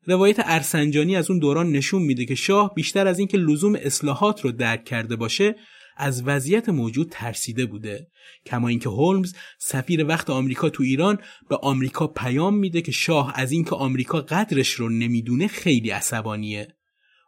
[0.05, 4.51] روایت ارسنجانی از اون دوران نشون میده که شاه بیشتر از اینکه لزوم اصلاحات رو
[4.51, 5.55] درک کرده باشه
[5.97, 8.07] از وضعیت موجود ترسیده بوده.
[8.45, 13.51] کما اینکه هولمز سفیر وقت آمریکا تو ایران به آمریکا پیام میده که شاه از
[13.51, 16.67] اینکه آمریکا قدرش رو نمی‌دونه خیلی عصبانیه.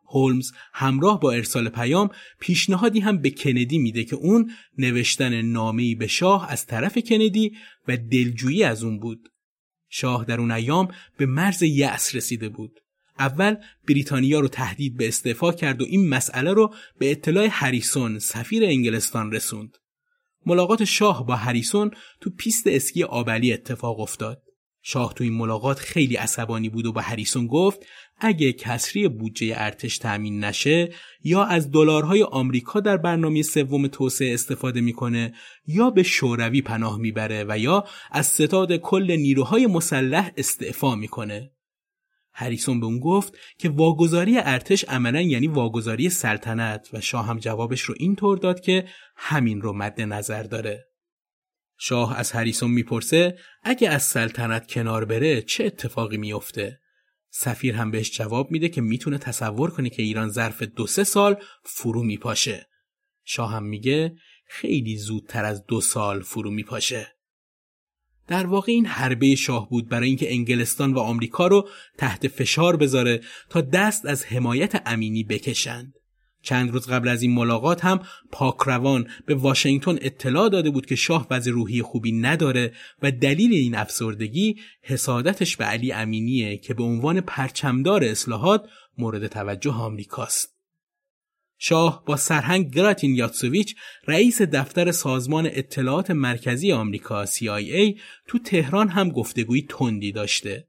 [0.07, 2.09] هولمز همراه با ارسال پیام
[2.39, 7.51] پیشنهادی هم به کندی میده که اون نوشتن نامه‌ای به شاه از طرف کندی
[7.87, 9.29] و دلجویی از اون بود.
[9.97, 10.87] شاه در اون ایام
[11.17, 12.79] به مرز یأس رسیده بود
[13.19, 13.55] اول
[13.87, 19.31] بریتانیا رو تهدید به استعفا کرد و این مسئله رو به اطلاع هریسون سفیر انگلستان
[19.31, 19.77] رسوند.
[20.45, 21.91] ملاقات شاه با هریسون
[22.21, 24.41] تو پیست اسکی آبلی اتفاق افتاد.
[24.81, 27.79] شاه تو این ملاقات خیلی عصبانی بود و با هریسون گفت
[28.17, 30.89] اگه کسری بودجه ارتش تأمین نشه
[31.23, 35.33] یا از دلارهای آمریکا در برنامه سوم توسعه استفاده می‌کنه
[35.67, 41.51] یا به شوروی پناه می‌بره و یا از ستاد کل نیروهای مسلح استعفا می‌کنه
[42.37, 47.81] هریسون به اون گفت که واگذاری ارتش عملا یعنی واگذاری سلطنت و شاه هم جوابش
[47.81, 50.85] رو اینطور داد که همین رو مد نظر داره.
[51.77, 56.79] شاه از هریسون می‌پرسه اگه از سلطنت کنار بره چه اتفاقی میافته؟
[57.37, 61.37] سفیر هم بهش جواب میده که می‌تونه تصور کنه که ایران ظرف دو سه سال
[61.63, 62.67] فرو میپاشه.
[63.25, 64.15] شاه هم میگه
[64.47, 67.07] خیلی زودتر از دو سال فرو میپاشه.
[68.27, 73.21] در واقع این حربه شاه بود برای اینکه انگلستان و آمریکا رو تحت فشار بذاره
[73.49, 75.93] تا دست از حمایت امینی بکشند.
[76.45, 77.99] چند روز قبل از این ملاقات هم
[78.31, 83.75] پاکروان به واشنگتن اطلاع داده بود که شاه وضع روحی خوبی نداره و دلیل این
[83.75, 88.65] افسردگی حسادتش به علی امینیه که به عنوان پرچمدار اصلاحات
[88.97, 90.55] مورد توجه آمریکاست.
[91.57, 93.75] شاه با سرهنگ گراتین یاتسوویچ
[94.07, 100.67] رئیس دفتر سازمان اطلاعات مرکزی آمریکا CIA تو تهران هم گفتگوی تندی داشته.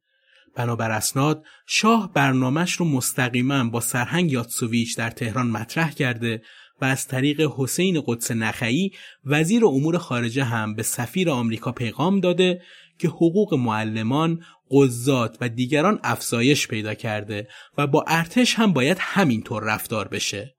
[0.56, 6.42] بنابر اسناد شاه برنامهش رو مستقیما با سرهنگ یاتسوویچ در تهران مطرح کرده
[6.80, 8.92] و از طریق حسین قدس نخعی
[9.24, 12.62] وزیر امور خارجه هم به سفیر آمریکا پیغام داده
[12.98, 17.48] که حقوق معلمان، قضات و دیگران افزایش پیدا کرده
[17.78, 20.56] و با ارتش هم باید همینطور رفتار بشه.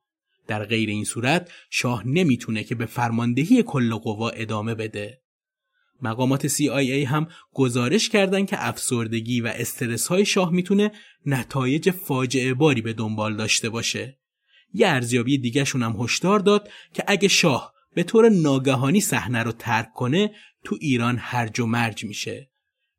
[0.48, 5.22] در غیر این صورت شاه نمی‌تونه که به فرماندهی کل قوا ادامه بده.
[6.02, 10.92] مقامات CIA هم گزارش کردن که افسردگی و استرس های شاه می‌تونه
[11.26, 14.20] نتایج فاجعه باری به دنبال داشته باشه.
[14.74, 19.52] یه ارزیابی دیگه شون هم هشدار داد که اگه شاه به طور ناگهانی صحنه رو
[19.52, 20.32] ترک کنه
[20.64, 22.52] تو ایران هرج و مرج میشه.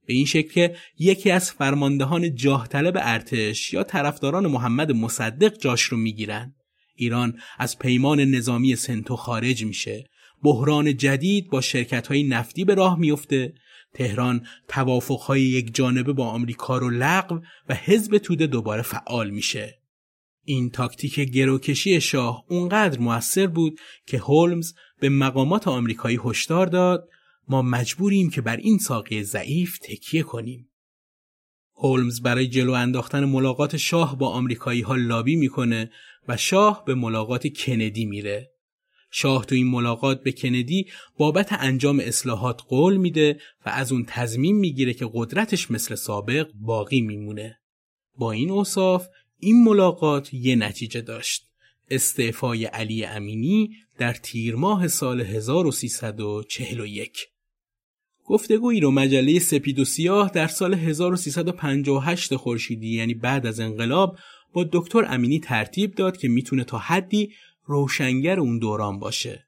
[0.06, 5.82] به این شکل که یکی از فرماندهان جاه طلب ارتش یا طرفداران محمد مصدق جاش
[5.82, 6.54] رو می‌گیرن.
[6.94, 10.10] ایران از پیمان نظامی سنتو خارج میشه
[10.42, 13.54] بحران جدید با شرکت های نفتی به راه میفته
[13.94, 19.82] تهران توافق های یک جانبه با آمریکا رو لغو و حزب توده دوباره فعال میشه.
[20.44, 27.08] این تاکتیک گروکشی شاه اونقدر موثر بود که هولمز به مقامات آمریکایی هشدار داد
[27.48, 30.70] ما مجبوریم که بر این ساقه ضعیف تکیه کنیم.
[31.76, 35.90] هولمز برای جلو انداختن ملاقات شاه با آمریکایی ها لابی می‌کنه
[36.28, 38.50] و شاه به ملاقات کندی میره.
[39.10, 40.86] شاه تو این ملاقات به کندی
[41.18, 47.00] بابت انجام اصلاحات قول میده و از اون تضمین می‌گیره که قدرتش مثل سابق باقی
[47.00, 47.58] میمونه.
[48.18, 49.06] با این اوصاف
[49.38, 51.48] این ملاقات یه نتیجه داشت.
[51.90, 57.26] استعفای علی امینی در تیر ماه سال 1341
[58.24, 64.18] گفتگویی رو مجله سپید و سیاه در سال 1358 خورشیدی یعنی بعد از انقلاب
[64.52, 67.32] با دکتر امینی ترتیب داد که می‌تونه تا حدی
[67.68, 69.44] روشنگر اون دوران باشه.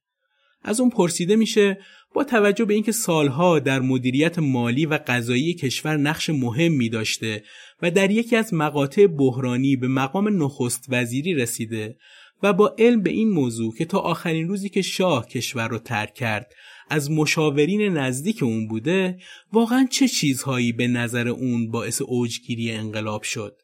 [0.63, 1.79] از اون پرسیده میشه
[2.15, 7.43] با توجه به اینکه سالها در مدیریت مالی و قضایی کشور نقش مهمی داشته
[7.83, 11.97] و در یکی از مقاطع بحرانی به مقام نخست وزیری رسیده
[12.43, 16.15] و با علم به این موضوع که تا آخرین روزی که شاه کشور رو ترک
[16.15, 16.53] کرد
[16.91, 19.19] از مشاورین نزدیک اون بوده
[19.53, 23.57] واقعا چه چیزهایی به نظر اون باعث اوجگیری انقلاب شد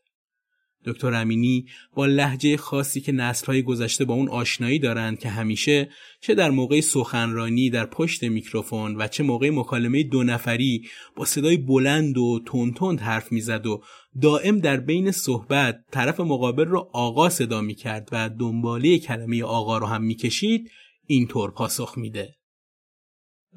[0.86, 5.88] دکتر امینی با لحجه خاصی که نسلهای گذشته با اون آشنایی دارند که همیشه
[6.20, 10.82] چه در موقع سخنرانی در پشت میکروفون و چه موقع مکالمه دو نفری
[11.16, 13.82] با صدای بلند و تون حرف می‌زد و
[14.22, 19.86] دائم در بین صحبت طرف مقابل رو آقا صدا می‌کرد و دنباله کلمه آقا رو
[19.86, 20.70] هم می‌کشید
[21.06, 22.36] اینطور پاسخ میده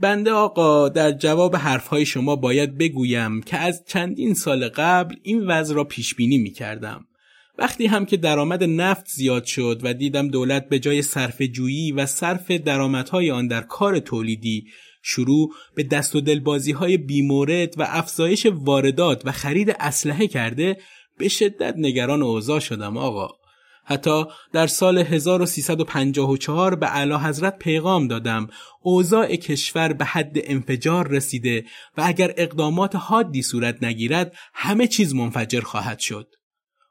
[0.02, 5.76] بنده آقا در جواب حرفهای شما باید بگویم که از چندین سال قبل این وضع
[5.76, 7.06] را پیش بینی می کردم.
[7.60, 12.06] وقتی هم که درآمد نفت زیاد شد و دیدم دولت به جای صرف جویی و
[12.06, 14.66] صرف درآمدهای آن در کار تولیدی
[15.04, 20.78] شروع به دست و دلبازی های بیمورد و افزایش واردات و خرید اسلحه کرده
[21.18, 23.30] به شدت نگران اوضاع شدم آقا.
[23.86, 28.48] حتی در سال 1354 به اعلی حضرت پیغام دادم
[28.82, 31.66] اوضاع کشور به حد انفجار رسیده
[31.98, 36.39] و اگر اقدامات حادی صورت نگیرد همه چیز منفجر خواهد شد.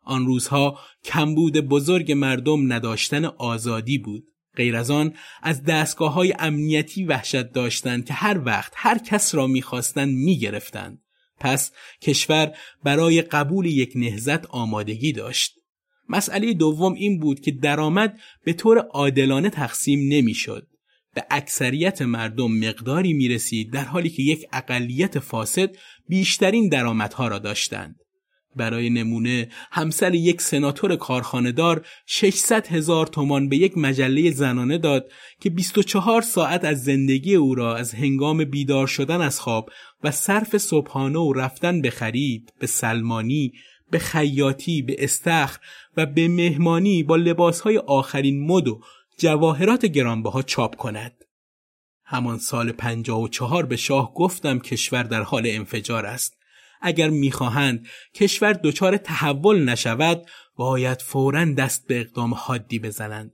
[0.09, 4.25] آن روزها کمبود بزرگ مردم نداشتن آزادی بود.
[4.57, 9.47] غیر از آن از دستگاه های امنیتی وحشت داشتند که هر وقت هر کس را
[9.47, 11.03] می‌خواستند می‌گرفتند.
[11.41, 12.53] پس کشور
[12.85, 15.55] برای قبول یک نهزت آمادگی داشت.
[16.09, 20.67] مسئله دوم این بود که درآمد به طور عادلانه تقسیم نمی‌شد.
[21.15, 25.77] به اکثریت مردم مقداری می رسید در حالی که یک اقلیت فاسد
[26.09, 27.97] بیشترین درآمدها را داشتند.
[28.57, 35.51] برای نمونه همسر یک سناتور کارخانهدار 600 هزار تومان به یک مجله زنانه داد که
[35.51, 39.71] 24 ساعت از زندگی او را از هنگام بیدار شدن از خواب
[40.05, 43.53] و صرف صبحانه و رفتن به خرید، به سلمانی،
[43.91, 45.59] به خیاطی، به استخر
[45.97, 48.81] و به مهمانی با لباسهای آخرین مد و
[49.19, 51.25] جواهرات گرانبها چاپ کند.
[52.05, 56.38] همان سال 54 به شاه گفتم کشور در حال انفجار است.
[56.81, 60.27] اگر می‌خواهند کشور دچار تحول نشود
[60.57, 63.33] باید فورا دست به اقدام حادی بزنند.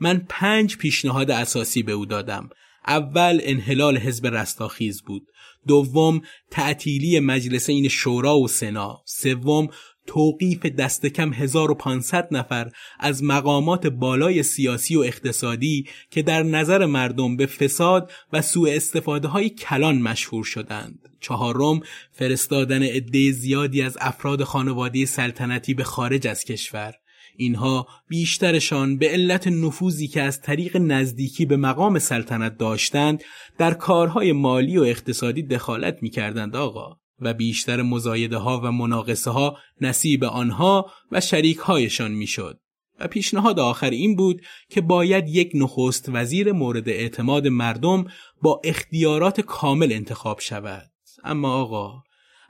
[0.00, 2.50] من پنج پیشنهاد اساسی به او دادم.
[2.86, 5.22] اول انحلال حزب رستاخیز بود.
[5.66, 6.20] دوم
[6.50, 9.02] تعطیلی مجلسین شورا و سنا.
[9.04, 9.68] سوم
[10.06, 17.36] توقیف دست کم 1500 نفر از مقامات بالای سیاسی و اقتصادی که در نظر مردم
[17.36, 20.98] به فساد و سوء استفاده های کلان مشهور شدند.
[21.20, 21.80] چهارم
[22.12, 26.94] فرستادن عده زیادی از افراد خانواده سلطنتی به خارج از کشور.
[27.36, 33.22] اینها بیشترشان به علت نفوذی که از طریق نزدیکی به مقام سلطنت داشتند
[33.58, 37.03] در کارهای مالی و اقتصادی دخالت می کردند آقا.
[37.20, 42.60] و بیشتر مزایده ها و مناقصه ها نصیب آنها و شریک هایشان می‌شد.
[43.00, 48.04] و پیشنهاد آخر این بود که باید یک نخست وزیر مورد اعتماد مردم
[48.42, 50.90] با اختیارات کامل انتخاب شود.
[51.24, 52.02] اما آقا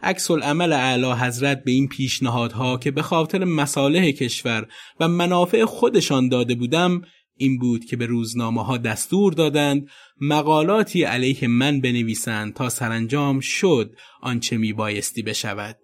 [0.03, 4.67] عکس العمل اعلی حضرت به این پیشنهادها که به خاطر مصالح کشور
[5.01, 7.03] و منافع خودشان داده بودم
[7.37, 9.89] این بود که به روزنامه ها دستور دادند
[10.21, 15.79] مقالاتی علیه من بنویسند تا سرانجام شد آنچه می بایستی بشود.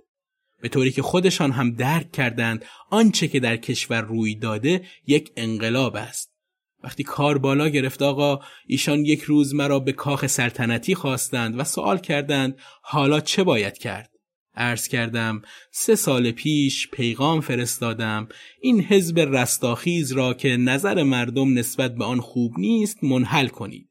[0.62, 5.96] به طوری که خودشان هم درک کردند آنچه که در کشور روی داده یک انقلاب
[5.96, 6.30] است.
[6.84, 11.98] وقتی کار بالا گرفت آقا ایشان یک روز مرا به کاخ سلطنتی خواستند و سوال
[11.98, 14.10] کردند حالا چه باید کرد؟
[14.60, 18.28] عرض کردم سه سال پیش پیغام فرستادم.
[18.60, 23.88] این حزب رستاخیز را که نظر مردم نسبت به آن خوب نیست منحل کنید.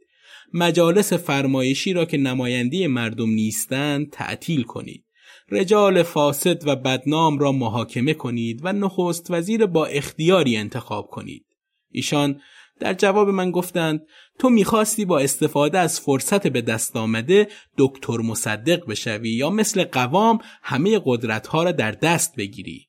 [0.53, 5.05] مجالس فرمایشی را که نمایندی مردم نیستند تعطیل کنید.
[5.51, 11.45] رجال فاسد و بدنام را محاکمه کنید و نخست وزیر با اختیاری انتخاب کنید.
[11.91, 12.41] ایشان
[12.79, 14.01] در جواب من گفتند
[14.39, 20.39] تو می‌خواستی با استفاده از فرصت به دست آمده دکتر مصدق بشوی یا مثل قوام
[20.63, 22.87] همه قدرتها را در دست بگیری.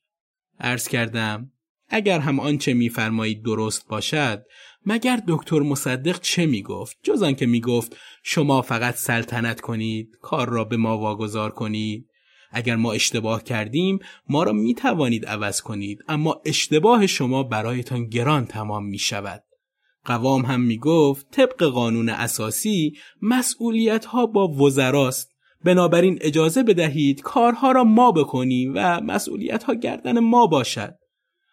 [0.59, 1.51] عرض کردم
[1.89, 4.45] اگر هم آنچه میفرمایید درست باشد
[4.85, 10.77] مگر دکتر مصدق چه می‌گفت؟ جز آنکه می‌گفت شما فقط سلطنت کنید کار را به
[10.77, 12.07] ما واگذار کنید.
[12.51, 18.45] اگر ما اشتباه کردیم ما را می توانید عوض کنید اما اشتباه شما برایتان گران
[18.45, 19.43] تمام می شود
[20.05, 25.31] قوام هم می گفت طبق قانون اساسی مسئولیت ها با وزراست
[25.63, 30.95] بنابراین اجازه بدهید کارها را ما بکنیم و مسئولیت ها گردن ما باشد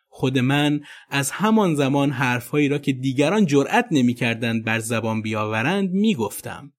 [0.09, 0.81] خود من
[1.11, 6.73] از همان زمان حرفهایی را که دیگران جرأت نمی‌کردند بر زبان بیاورند می‌گفتم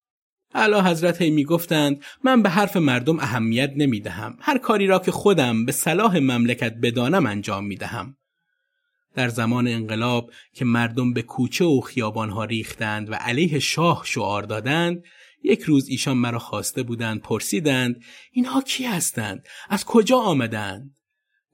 [0.54, 4.38] اعلی حضرت هی می‌گفتند من به حرف مردم اهمیت نمی دهم.
[4.40, 8.16] هر کاری را که خودم به صلاح مملکت بدانم انجام می دهم.
[9.14, 15.04] در زمان انقلاب که مردم به کوچه و خیابانها ریختند و علیه شاه شعار دادند
[15.44, 20.96] یک روز ایشان مرا خواسته بودند پرسیدند اینها کی هستند از کجا آمدند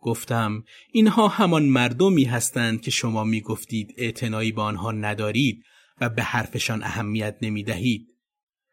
[0.01, 5.63] گفتم اینها همان مردمی هستند که شما می گفتید اعتنایی به آنها ندارید
[6.01, 8.14] و به حرفشان اهمیت نمی دهید.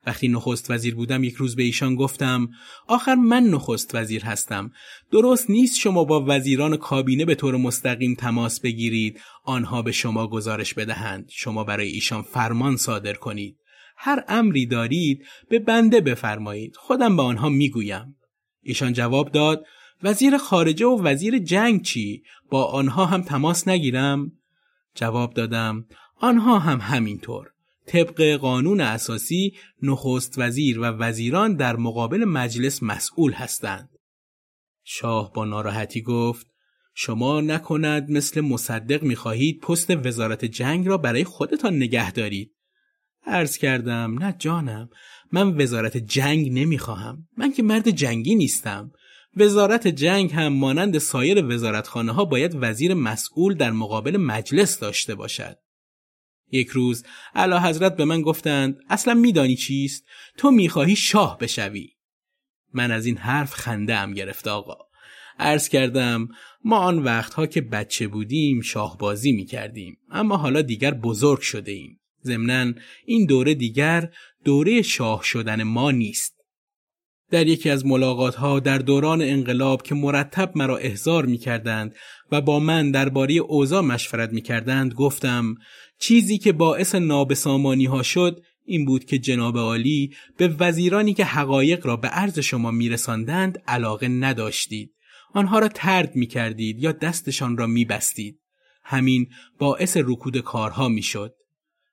[0.07, 2.49] وقتی نخست وزیر بودم یک روز به ایشان گفتم
[2.87, 4.71] آخر من نخست وزیر هستم.
[5.13, 10.75] درست نیست شما با وزیران کابینه به طور مستقیم تماس بگیرید آنها به شما گزارش
[10.75, 11.29] بدهند.
[11.31, 13.57] شما برای ایشان فرمان صادر کنید.
[13.97, 16.77] هر امری دارید به بنده بفرمایید.
[16.77, 18.17] خودم به آنها می‌گویم.
[18.63, 19.65] ایشان جواب داد
[20.03, 24.33] وزیر خارجه و وزیر جنگ چی؟ با آنها هم تماس نگیرم.
[24.95, 25.87] جواب دادم
[26.21, 27.53] آنها هم همینطور.
[27.93, 33.89] طبق قانون اساسی نخست وزیر و وزیران در مقابل مجلس مسئول هستند.
[34.85, 36.47] شاه با ناراحتی گفت
[36.95, 42.53] شما نکند مثل مصدق می‌خواهید پست وزارت جنگ را برای خودتان نگه دارید.
[43.27, 44.89] عرض کردم نه جانم
[45.33, 48.93] من وزارت جنگ نمی‌خواهم من که مرد جنگی نیستم
[49.37, 55.57] وزارت جنگ هم مانند سایر وزارتخانه ها باید وزیر مسئول در مقابل مجلس داشته باشد
[56.53, 60.05] یک روز علا حضرت به من گفتند اصلا میدانی چیست؟
[60.37, 61.89] تو می‌خواهی شاه بشوی.
[62.75, 64.77] من از این حرف خنده ام گرفت آقا.
[65.39, 66.29] عرض کردم
[66.65, 71.73] ما آن وقتها که بچه بودیم شاه بازی می کردیم اما حالا دیگر بزرگ شده
[71.73, 72.73] ایم ضمنا
[73.07, 74.11] این دوره دیگر
[74.45, 76.43] دوره شاه شدن ما نیست.
[77.31, 81.95] در یکی از ملاقات ها در دوران انقلاب که مرتب مرا احضار می کردند
[82.33, 85.55] و با من درباره اوضاع مشورت می کردند گفتم
[86.03, 91.87] چیزی که باعث نابسامانی ها شد این بود که جناب عالی به وزیرانی که حقایق
[91.87, 94.95] را به عرض شما میرساندند علاقه نداشتید
[95.35, 98.41] آنها را ترد می کردید یا دستشان را می بستید.
[98.85, 99.29] همین
[99.59, 101.35] باعث رکود کارها می شد.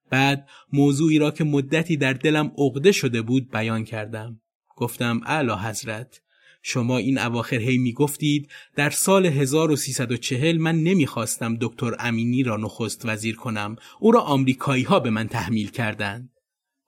[0.10, 4.42] بعد موضوعی را که مدتی در دلم عقده شده بود بیان کردم.
[4.76, 6.22] گفتم اعلی حضرت
[6.62, 13.02] شما این اواخر هی می گفتید در سال 1340 من نمی‌خواستم دکتر امینی را نخست
[13.06, 16.30] وزیر کنم او را آمریکایی ها به من تحمیل کردند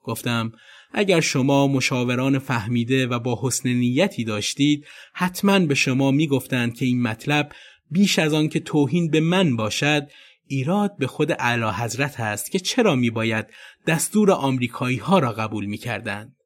[0.02, 0.52] گفتم
[0.92, 7.02] اگر شما مشاوران فهمیده و با حسن نیتی داشتید حتما به شما می‌گفتند که این
[7.02, 7.52] مطلب
[7.90, 10.08] بیش از آن که توهین به من باشد
[10.46, 13.46] ایراد به خود اعلی حضرت است که چرا می باید
[13.86, 16.36] دستور آمریکایی ها را قبول می کردند.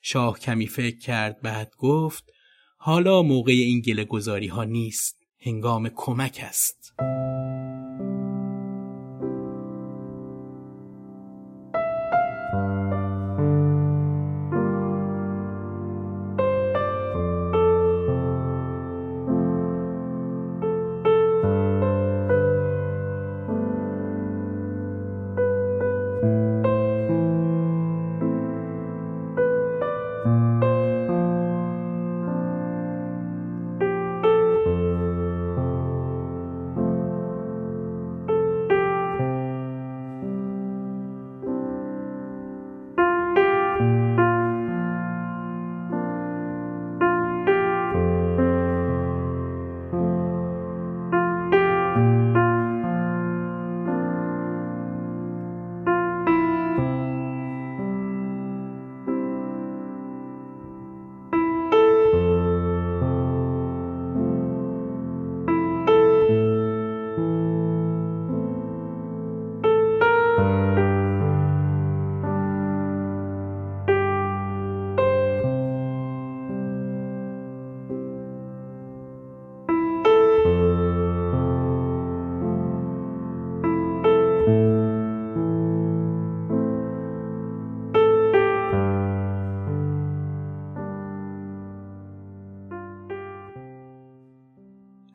[0.00, 2.31] شاه کمی فکر کرد بعد گفت
[2.84, 6.94] حالا موقع این گله گذاری ها نیست هنگام کمک است.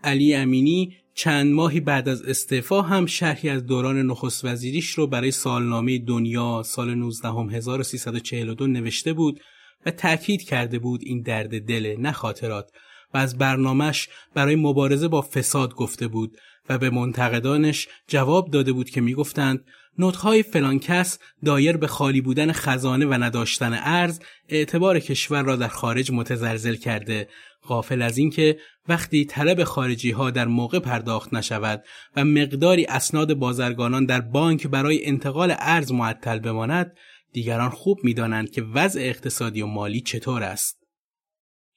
[0.07, 5.31] علی امینی چند ماهی بعد از استعفا هم شرحی از دوران نخست وزیریش رو برای
[5.31, 9.39] سالنامه دنیا سال 19 نوشته بود
[9.85, 12.71] و تأکید کرده بود این درد دل نه خاطرات
[13.13, 16.37] و از برنامهش برای مبارزه با فساد گفته بود
[16.69, 19.65] و به منتقدانش جواب داده بود که می‌گفتند
[19.99, 25.67] نوتهای فلان کس دایر به خالی بودن خزانه و نداشتن ارز اعتبار کشور را در
[25.67, 27.27] خارج متزلزل کرده
[27.67, 31.83] غافل از اینکه وقتی طلب خارجی ها در موقع پرداخت نشود
[32.15, 36.97] و مقداری اسناد بازرگانان در بانک برای انتقال ارز معطل بماند
[37.33, 40.83] دیگران خوب می‌دانند که وضع اقتصادی و مالی چطور است.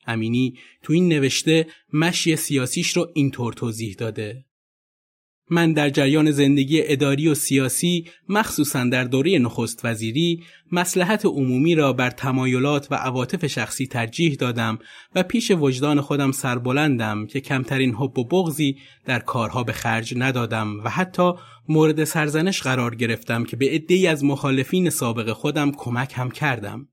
[0.07, 4.45] امینی تو این نوشته مشی سیاسیش رو اینطور توضیح داده.
[5.51, 11.93] من در جریان زندگی اداری و سیاسی مخصوصا در دوره نخست وزیری مسلحت عمومی را
[11.93, 14.79] بر تمایلات و عواطف شخصی ترجیح دادم
[15.15, 18.77] و پیش وجدان خودم سربلندم که کمترین حب و بغزی
[19.07, 21.33] در کارها به خرج ندادم و حتی
[21.69, 26.89] مورد سرزنش قرار گرفتم که به عدهای از مخالفین سابق خودم کمک هم کردم.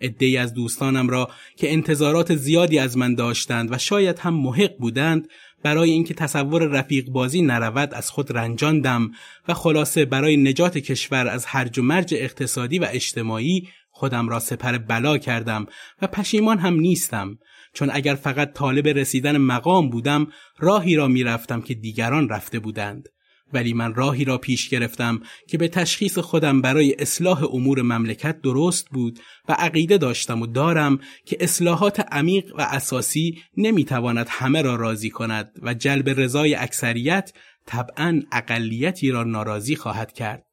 [0.00, 5.28] عدهای از دوستانم را که انتظارات زیادی از من داشتند و شاید هم محق بودند
[5.62, 9.10] برای اینکه تصور رفیق بازی نرود از خود رنجاندم
[9.48, 14.78] و خلاصه برای نجات کشور از هرج و مرج اقتصادی و اجتماعی خودم را سپر
[14.78, 15.66] بلا کردم
[16.02, 17.38] و پشیمان هم نیستم.
[17.72, 20.26] چون اگر فقط طالب رسیدن مقام بودم
[20.58, 23.08] راهی را می‌رفتم که دیگران رفته بودند.
[23.52, 28.90] ولی من راهی را پیش گرفتم که به تشخیص خودم برای اصلاح امور مملکت درست
[28.90, 35.10] بود و عقیده داشتم و دارم که اصلاحات عمیق و اساسی نمی‌تواند همه را راضی
[35.10, 37.32] کند و جلب رضای اکثریت
[37.66, 40.44] طبعا اقلیتی را ناراضی خواهد کرد.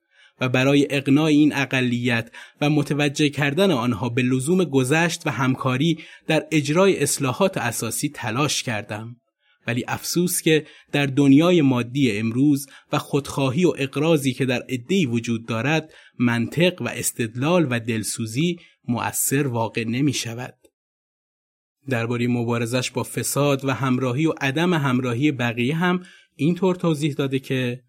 [0.42, 2.32] و برای اقناع این اقلیت
[2.62, 9.16] و متوجه کردن آنها به لزوم گذشت و همکاری در اجرای اصلاحات اساسی تلاش کردم.
[9.68, 15.48] ولی افسوس که در دنیای مادی امروز و خودخواهی و اقرازی که در عدهای وجود
[15.48, 20.56] دارد منطق و استدلال و دلسوزی مؤثر واقع نمی شود.
[21.90, 26.04] درباره مبارزش با فساد و همراهی و عدم همراهی بقیه هم
[26.36, 27.84] اینطور توضیح داده که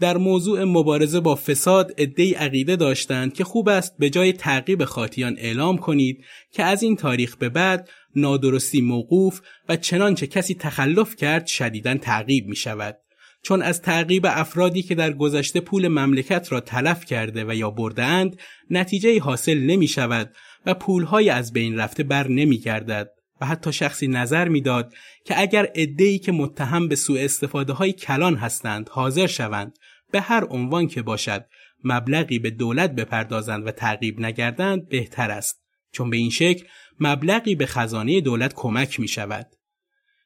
[0.00, 5.36] در موضوع مبارزه با فساد عدهای عقیده داشتند که خوب است به جای تعقیب خاطیان
[5.38, 11.46] اعلام کنید که از این تاریخ به بعد نادرستی موقوف و چنانچه کسی تخلف کرد
[11.46, 12.98] شدیداً تعقیب می شود.
[13.42, 18.36] چون از تعقیب افرادی که در گذشته پول مملکت را تلف کرده و یا اند
[18.70, 20.34] نتیجه حاصل نمی شود
[20.66, 24.94] و پولهای از بین رفته بر نمی گردد و حتی شخصی نظر می‌داد
[25.24, 29.78] که اگر عده‌ای که متهم به سوء استفاده های کلان هستند حاضر شوند
[30.10, 31.46] به هر عنوان که باشد
[31.84, 36.66] مبلغی به دولت بپردازند و تعقیب نگردند بهتر است چون به این شکل
[37.00, 39.46] مبلغی به خزانه دولت کمک می شود.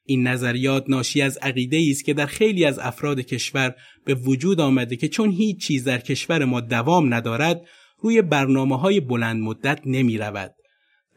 [0.04, 3.74] این نظریات ناشی از عقیده است که در خیلی از افراد کشور
[4.04, 7.60] به وجود آمده که چون هیچ چیز در کشور ما دوام ندارد
[7.98, 10.54] روی برنامه های بلند مدت نمی رود.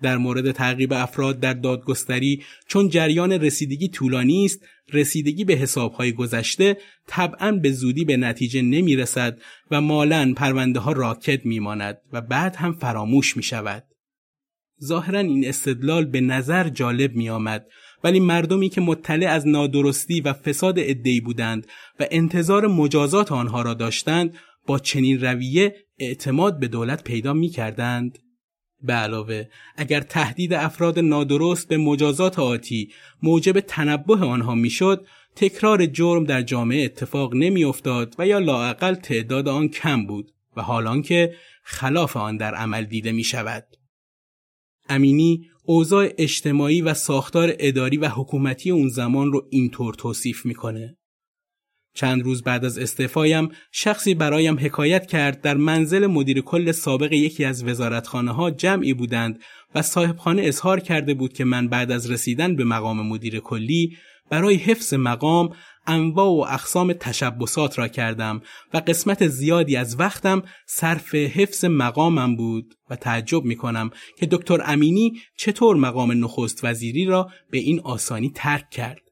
[0.01, 4.59] در مورد تعقیب افراد در دادگستری چون جریان رسیدگی طولانی است
[4.93, 6.77] رسیدگی به حسابهای گذشته
[7.07, 9.39] طبعا به زودی به نتیجه نمی رسد
[9.71, 13.83] و مالا پرونده ها راکت می ماند و بعد هم فراموش می شود.
[14.83, 17.65] ظاهرا این استدلال به نظر جالب می آمد
[18.03, 21.67] ولی مردمی که مطلع از نادرستی و فساد ادعی بودند
[21.99, 24.37] و انتظار مجازات آنها را داشتند
[24.67, 28.19] با چنین رویه اعتماد به دولت پیدا می کردند.
[28.81, 32.91] به علاوه اگر تهدید افراد نادرست به مجازات آتی
[33.23, 35.05] موجب تنبه آنها می‌شد
[35.35, 41.01] تکرار جرم در جامعه اتفاق نمیافتاد و یا لاعقل تعداد آن کم بود و حالان
[41.01, 43.67] که خلاف آن در عمل دیده می شود.
[44.89, 50.96] امینی اوضاع اجتماعی و ساختار اداری و حکومتی اون زمان رو اینطور توصیف می‌کنه.
[51.97, 57.45] چند روز بعد از استعفایم شخصی برایم حکایت کرد در منزل مدیر کل سابق یکی
[57.45, 59.39] از وزارتخانه ها جمعی بودند
[59.75, 63.97] و صاحبخانه اظهار کرده بود که من بعد از رسیدن به مقام مدیر کلی
[64.29, 65.49] برای حفظ مقام
[65.87, 68.41] انواع و اقسام تشبسات را کردم
[68.73, 74.61] و قسمت زیادی از وقتم صرف حفظ مقامم بود و تعجب می کنم که دکتر
[74.65, 79.06] امینی چطور مقام نخست وزیری را به این آسانی ترک کرد.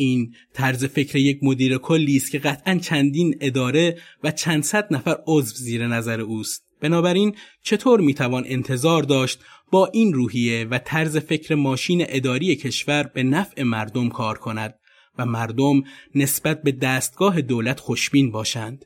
[0.00, 5.18] این طرز فکر یک مدیر کلی است که قطعا چندین اداره و چند صد نفر
[5.26, 6.64] عضو زیر نظر اوست.
[6.80, 9.40] بنابراین چطور می‌توان انتظار داشت
[9.70, 14.74] با این روحیه و طرز فکر ماشین اداری کشور به نفع مردم کار کند
[15.18, 15.82] و مردم
[16.14, 18.84] نسبت به دستگاه دولت خوشبین باشند.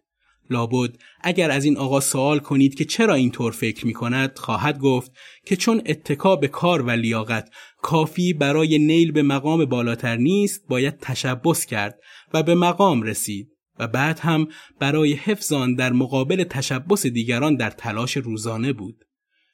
[0.50, 5.12] لابد اگر از این آقا سوال کنید که چرا اینطور فکر می کند خواهد گفت
[5.46, 7.50] که چون اتکا به کار و لیاقت
[7.82, 11.98] کافی برای نیل به مقام بالاتر نیست باید تشبس کرد
[12.34, 17.70] و به مقام رسید و بعد هم برای حفظ آن در مقابل تشبس دیگران در
[17.70, 19.04] تلاش روزانه بود.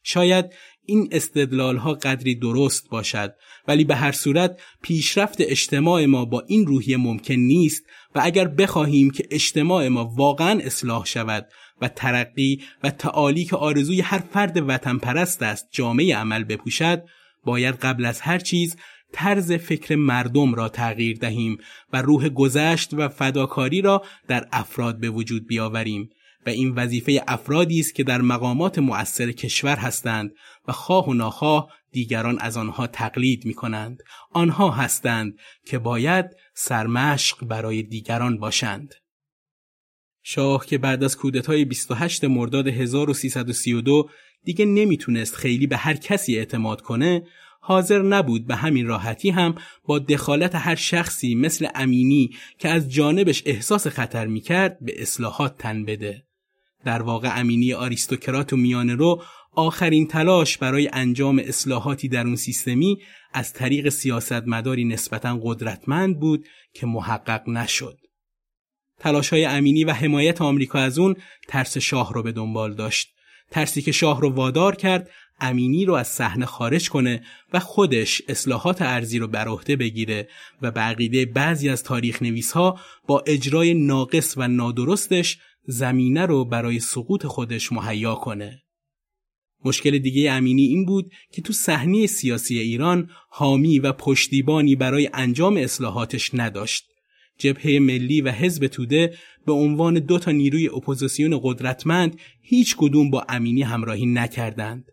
[0.03, 0.45] شاید
[0.87, 3.35] این استدلال ها قدری درست باشد
[3.69, 7.83] ولی به هر صورت پیشرفت اجتماع ما با این روحیه ممکن نیست
[8.15, 11.49] و اگر بخواهیم که اجتماع ما واقعا اصلاح شود
[11.81, 17.05] و ترقی و تعالی که آرزوی هر فرد وطن پرست است جامعه عمل بپوشد
[17.49, 18.77] باید قبل از هر چیز
[19.13, 21.59] طرز فکر مردم را تغییر دهیم
[21.93, 26.11] و روح گذشت و فداکاری را در افراد به وجود بیاوریم
[26.47, 30.31] و این وظیفه افرادی است که در مقامات مؤثر کشور هستند
[30.69, 34.03] و خواه و ناخواه دیگران از آنها تقلید می کنند.
[34.33, 35.35] آنها هستند
[35.67, 38.95] که باید سرمشق برای دیگران باشند.
[40.31, 44.11] شاه که بعد از کودتای 28 مرداد 1332
[44.45, 47.23] دیگه نمی‌تونست خیلی به هر کسی اعتماد کنه
[47.61, 49.55] حاضر نبود به همین راحتی هم
[49.85, 55.85] با دخالت هر شخصی مثل امینی که از جانبش احساس خطر می‌کرد به اصلاحات تن
[55.85, 56.25] بده.
[56.85, 59.23] در واقع امینی آریستوکرات و میانه رو
[59.53, 62.99] آخرین تلاش برای انجام اصلاحاتی در اون سیستمی
[63.33, 68.08] از طریق سیاستمداری نسبتا قدرتمند بود که محقق نشد.
[68.99, 71.17] تلاش های امینی و حمایت آمریکا از اون
[71.49, 73.09] ترس شاه رو به دنبال داشت.
[73.51, 77.23] ترسی که شاه رو وادار کرد امینی رو از صحنه خارج کنه
[77.53, 80.29] و خودش اصلاحات ارزی رو بر عهده بگیره
[80.63, 86.81] و بقیده بعضی از تاریخ نویس ها با اجرای ناقص و نادرستش زمینه رو برای
[86.81, 88.63] سقوط خودش مهیا کنه.
[89.65, 95.57] مشکل دیگه امینی این بود که تو صحنه سیاسی ایران حامی و پشتیبانی برای انجام
[95.57, 96.85] اصلاحاتش نداشت.
[97.39, 99.15] جبهه ملی و حزب توده
[99.47, 104.85] به عنوان دو تا نیروی اپوزیسیون قدرتمند هیچ کدوم با امینی همراهی نکردند.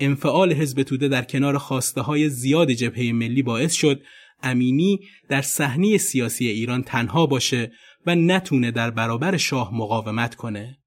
[0.00, 4.02] انفعال حزب توده در کنار خواسته های زیاد جبهه ملی باعث شد
[4.42, 7.72] امینی در صحنه سیاسی ایران تنها باشه
[8.06, 10.78] و نتونه در برابر شاه مقاومت کنه.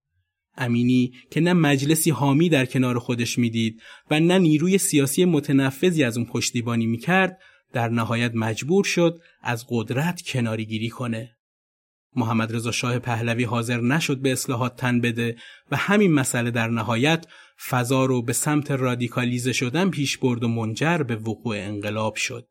[0.57, 3.81] امینی که نه مجلسی حامی در کنار خودش می‌دید
[4.11, 7.39] و نه نیروی سیاسی متنفذی از اون پشتیبانی می‌کرد
[7.73, 11.37] در نهایت مجبور شد از قدرت کناری گیری کنه.
[12.15, 15.35] محمد رضا شاه پهلوی حاضر نشد به اصلاحات تن بده
[15.71, 17.25] و همین مسئله در نهایت
[17.69, 22.47] فضا رو به سمت رادیکالیزه شدن پیش برد و منجر به وقوع انقلاب شد.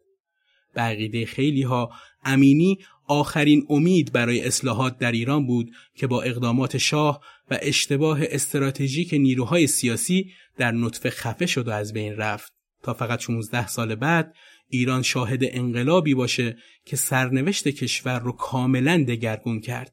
[0.74, 1.90] به عقیده خیلی ها
[2.24, 9.14] امینی آخرین امید برای اصلاحات در ایران بود که با اقدامات شاه و اشتباه استراتژیک
[9.14, 12.52] نیروهای سیاسی در نطفه خفه شد و از بین رفت
[12.82, 14.34] تا فقط 16 سال بعد
[14.68, 19.92] ایران شاهد انقلابی باشه که سرنوشت کشور رو کاملا دگرگون کرد.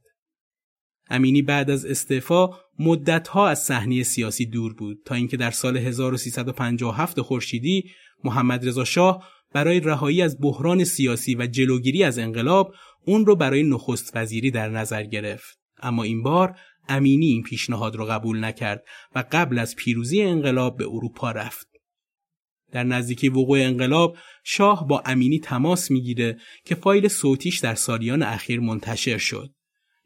[1.10, 2.50] امینی بعد از استعفا
[2.80, 7.84] مدتها از صحنه سیاسی دور بود تا اینکه در سال 1357 خورشیدی
[8.24, 12.74] محمد رضا شاه برای رهایی از بحران سیاسی و جلوگیری از انقلاب
[13.06, 15.60] اون رو برای نخست وزیری در نظر گرفت.
[15.82, 16.60] اما این بار
[16.90, 18.84] امینی این پیشنهاد رو قبول نکرد
[19.16, 21.73] و قبل از پیروزی انقلاب به اروپا رفت.
[22.74, 28.60] در نزدیکی وقوع انقلاب شاه با امینی تماس می‌گیره که فایل صوتیش در سالیان اخیر
[28.60, 29.54] منتشر شد.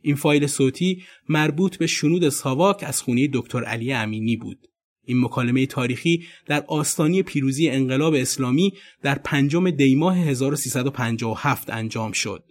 [0.01, 4.68] این فایل صوتی مربوط به شنود ساواک از خونه دکتر علی امینی بود.
[5.05, 12.43] این مکالمه تاریخی در آستانی پیروزی انقلاب اسلامی در پنجم دیماه 1357 انجام شد.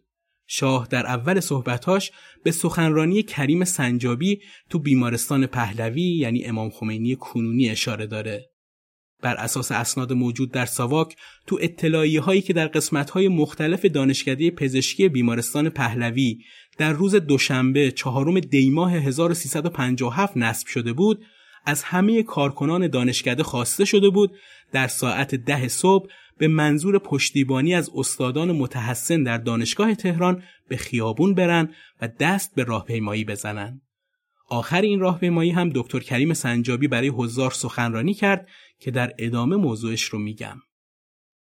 [0.47, 2.11] شاه در اول صحبتاش
[2.45, 4.41] به سخنرانی کریم سنجابی
[4.71, 8.51] تو بیمارستان پهلوی یعنی امام خمینی کنونی اشاره داره.
[9.23, 14.51] بر اساس اسناد موجود در ساواک تو اطلاعیه هایی که در قسمت های مختلف دانشکده
[14.51, 16.39] پزشکی بیمارستان پهلوی
[16.79, 21.25] در روز دوشنبه چهارم دیماه 1357 نصب شده بود
[21.67, 24.31] از همه کارکنان دانشکده خواسته شده بود
[24.73, 31.35] در ساعت ده صبح به منظور پشتیبانی از استادان متحسن در دانشگاه تهران به خیابون
[31.35, 31.69] برن
[32.03, 33.81] و دست به راهپیمایی بزنن.
[34.49, 38.49] آخر این راهپیمایی هم دکتر کریم سنجابی برای حضار سخنرانی کرد
[38.81, 40.57] که در ادامه موضوعش رو میگم.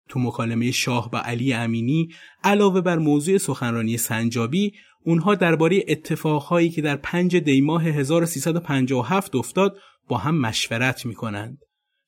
[0.08, 2.08] تو مکالمه شاه با علی امینی
[2.44, 4.72] علاوه بر موضوع سخنرانی سنجابی
[5.04, 9.78] اونها درباره اتفاقهایی که در 5 دیماه 1357 افتاد
[10.08, 11.58] با هم مشورت می‌کنند.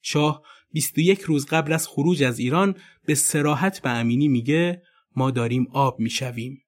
[0.03, 0.43] شاه
[0.73, 2.75] 21 روز قبل از خروج از ایران
[3.07, 4.83] به سراحت به امینی میگه
[5.17, 6.64] ما داریم آب می‌شویم.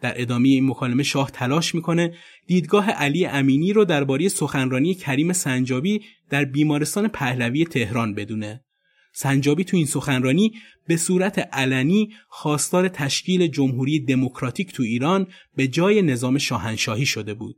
[0.00, 2.14] در ادامه این مکالمه شاه تلاش می‌کنه
[2.46, 8.64] دیدگاه علی امینی رو درباره سخنرانی کریم سنجابی در بیمارستان پهلوی تهران بدونه.
[9.12, 10.52] سنجابی تو این سخنرانی
[10.86, 15.26] به صورت علنی خواستار تشکیل جمهوری دموکراتیک تو ایران
[15.56, 17.56] به جای نظام شاهنشاهی شده بود.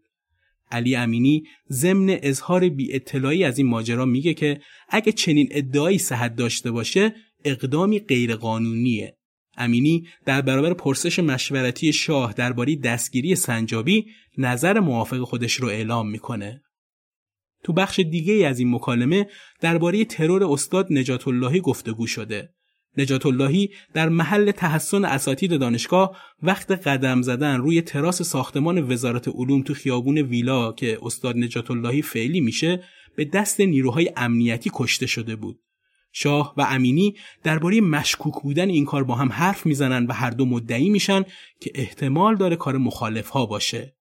[0.70, 6.36] علی امینی ضمن اظهار بی اطلاعی از این ماجرا میگه که اگه چنین ادعایی صحت
[6.36, 7.14] داشته باشه
[7.44, 9.16] اقدامی غیرقانونیه
[9.60, 14.06] امینی در برابر پرسش مشورتی شاه درباره دستگیری سنجابی
[14.38, 16.62] نظر موافق خودش رو اعلام می‌کنه.
[17.64, 19.26] تو بخش دیگه از این مکالمه
[19.60, 22.54] درباره ترور استاد نجات اللهی گفتگو شده.
[22.96, 29.62] نجات اللهی در محل تحسن اساتید دانشگاه وقت قدم زدن روی تراس ساختمان وزارت علوم
[29.62, 32.84] تو خیابون ویلا که استاد نجات اللهی فعلی میشه
[33.16, 35.60] به دست نیروهای امنیتی کشته شده بود.
[36.12, 40.44] شاه و امینی درباره مشکوک بودن این کار با هم حرف می‌زنن و هر دو
[40.44, 41.22] مدعی میشن
[41.60, 43.94] که احتمال داره کار مخالف ها باشه.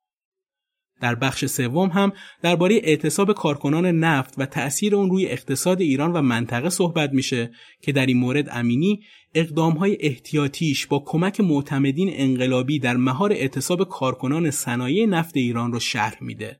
[1.02, 6.22] در بخش سوم هم درباره اعتصاب کارکنان نفت و تأثیر اون روی اقتصاد ایران و
[6.22, 7.52] منطقه صحبت میشه
[7.82, 9.02] که در این مورد امینی
[9.36, 16.18] اقدامهای احتیاطیش با کمک معتمدین انقلابی در مهار اعتصاب کارکنان صنایع نفت ایران رو شرح
[16.22, 16.60] میده.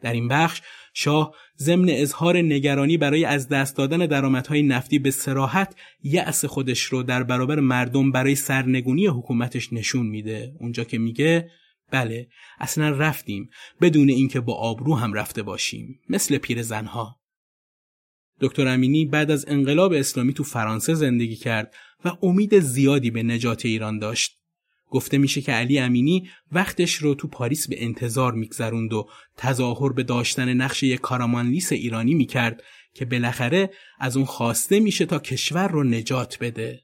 [0.00, 0.62] در این بخش
[0.94, 7.02] شاه ضمن اظهار نگرانی برای از دست دادن درآمدهای نفتی به سراحت یأس خودش رو
[7.02, 10.52] در برابر مردم برای سرنگونی حکومتش نشون میده.
[10.60, 11.50] اونجا که میگه
[11.90, 12.28] بله
[12.60, 17.20] اصلا رفتیم بدون اینکه با آبرو هم رفته باشیم مثل پیر زنها.
[18.40, 21.74] دکتر امینی بعد از انقلاب اسلامی تو فرانسه زندگی کرد
[22.04, 24.41] و امید زیادی به نجات ایران داشت.
[24.92, 30.02] گفته میشه که علی امینی وقتش رو تو پاریس به انتظار میگذروند و تظاهر به
[30.02, 32.62] داشتن نقش یک کارامانلیس ایرانی می‌کرد
[32.94, 33.70] که بالاخره
[34.00, 36.80] از اون خواسته میشه تا کشور رو نجات بده.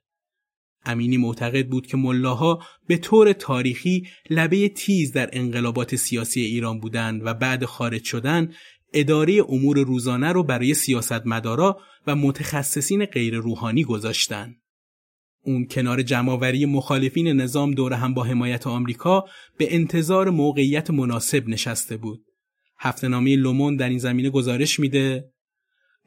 [0.85, 7.21] امینی معتقد بود که ملاها به طور تاریخی لبه تیز در انقلابات سیاسی ایران بودند
[7.25, 8.53] و بعد خارج شدن
[8.93, 14.57] اداره امور روزانه رو برای سیاستمدارا و متخصصین غیر روحانی گذاشتند.
[15.49, 19.24] اون کنار جمعآوری مخالفین نظام دور هم با حمایت آمریکا
[19.59, 22.24] به انتظار موقعیت مناسب نشسته بود.
[22.78, 25.32] هفته نامه لوموند در این زمینه گزارش میده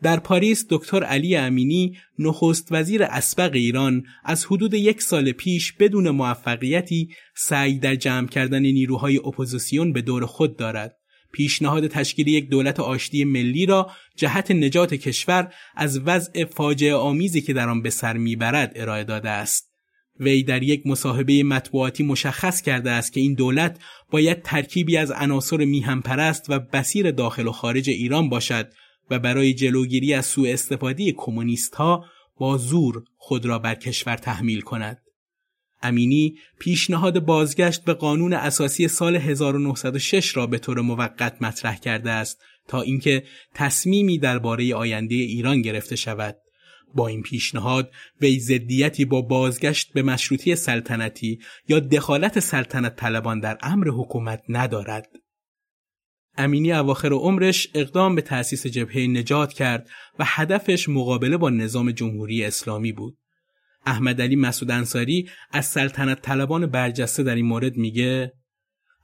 [0.02, 6.10] در پاریس دکتر علی امینی نخست وزیر اسبق ایران از حدود یک سال پیش بدون
[6.10, 11.01] موفقیتی سعی در جمع کردن نیروهای اپوزیسیون به دور خود دارد.
[11.32, 17.54] پیشنهاد تشکیل یک دولت آشتی ملی را جهت نجات کشور از وضع فاجعه آمیزی که
[17.54, 19.72] در آن به سر می‌برد ارائه داده است.
[20.20, 23.80] وی در یک مصاحبه مطبوعاتی مشخص کرده است که این دولت
[24.12, 28.74] باید ترکیبی از عناصر میهنپرست و بسیر داخل و خارج ایران باشد
[29.10, 32.06] و برای جلوگیری از سوء استفاده کمونیست ها
[32.38, 35.02] با زور خود را بر کشور تحمیل کند.
[35.82, 42.42] امینی پیشنهاد بازگشت به قانون اساسی سال 1906 را به طور موقت مطرح کرده است
[42.68, 43.24] تا اینکه
[43.54, 46.38] تصمیمی درباره آینده ایران گرفته شود.
[46.96, 53.58] با این پیشنهاد وی ضدیتی با بازگشت به مشروطی سلطنتی یا دخالت سلطنت طلبان در
[53.62, 55.08] امر حکومت ندارد.
[56.38, 62.46] امینی اواخر عمرش اقدام به تأسیس جبهه نجات کرد و هدفش مقابله با نظام جمهوری
[62.46, 63.18] اسلامی بود.
[63.86, 68.34] احمد علی مسعود انصاری از سلطنت طلبان برجسته در این مورد میگه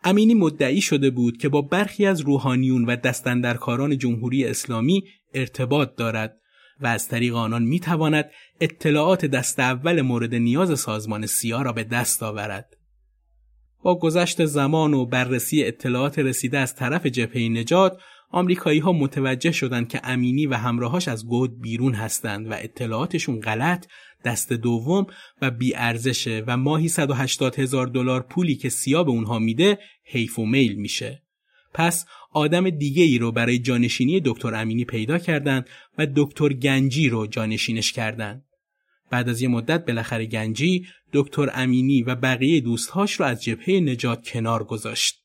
[0.03, 5.03] امینی مدعی شده بود که با برخی از روحانیون و دستندرکاران جمهوری اسلامی
[5.33, 6.37] ارتباط دارد
[6.81, 8.29] و از طریق آنان می‌تواند
[8.61, 12.77] اطلاعات دست اول مورد نیاز سازمان سیا را به دست آورد.
[13.83, 17.97] با گذشت زمان و بررسی اطلاعات رسیده از طرف جبهه نجات
[18.31, 23.85] آمریکایی ها متوجه شدند که امینی و همراهاش از گود بیرون هستند و اطلاعاتشون غلط
[24.27, 25.07] دست دوم
[25.41, 30.39] و بی ارزشه و ماهی 180 هزار دلار پولی که سیا به اونها میده حیف
[30.39, 31.23] و میل میشه.
[31.73, 37.27] پس آدم دیگه ای رو برای جانشینی دکتر امینی پیدا کردند و دکتر گنجی رو
[37.27, 38.43] جانشینش کردند.
[39.11, 44.29] بعد از یه مدت بالاخره گنجی دکتر امینی و بقیه دوستهاش رو از جبهه نجات
[44.29, 45.15] کنار گذاشت.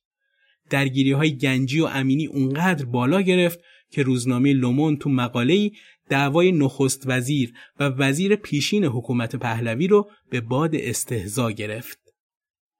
[0.70, 5.72] درگیری های گنجی و امینی اونقدر بالا گرفت که روزنامه لومون تو مقاله‌ای
[6.12, 11.98] دعوای نخست وزیر و وزیر پیشین حکومت پهلوی رو به باد استهزا گرفت.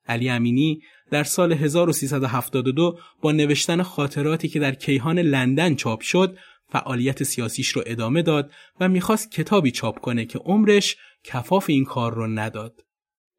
[0.06, 7.22] علی امینی در سال 1372 با نوشتن خاطراتی که در کیهان لندن چاپ شد فعالیت
[7.22, 12.26] سیاسیش رو ادامه داد و می‌خواست کتابی چاپ کنه که عمرش کفاف این کار رو
[12.26, 12.84] نداد.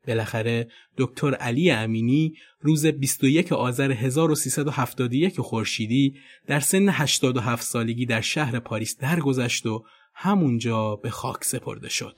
[0.07, 6.15] بالاخره دکتر علی امینی روز 21 آذر 1371 خورشیدی
[6.47, 12.15] در سن 87 سالگی در شهر پاریس درگذشت و همونجا به خاک سپرده شد.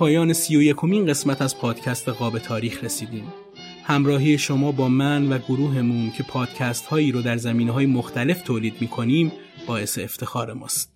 [0.00, 3.32] پایان سی و یکمین قسمت از پادکست قاب تاریخ رسیدیم.
[3.84, 8.74] همراهی شما با من و گروهمون که پادکست هایی رو در زمینه های مختلف تولید
[8.80, 9.32] می کنیم
[9.66, 10.92] باعث افتخار ماست.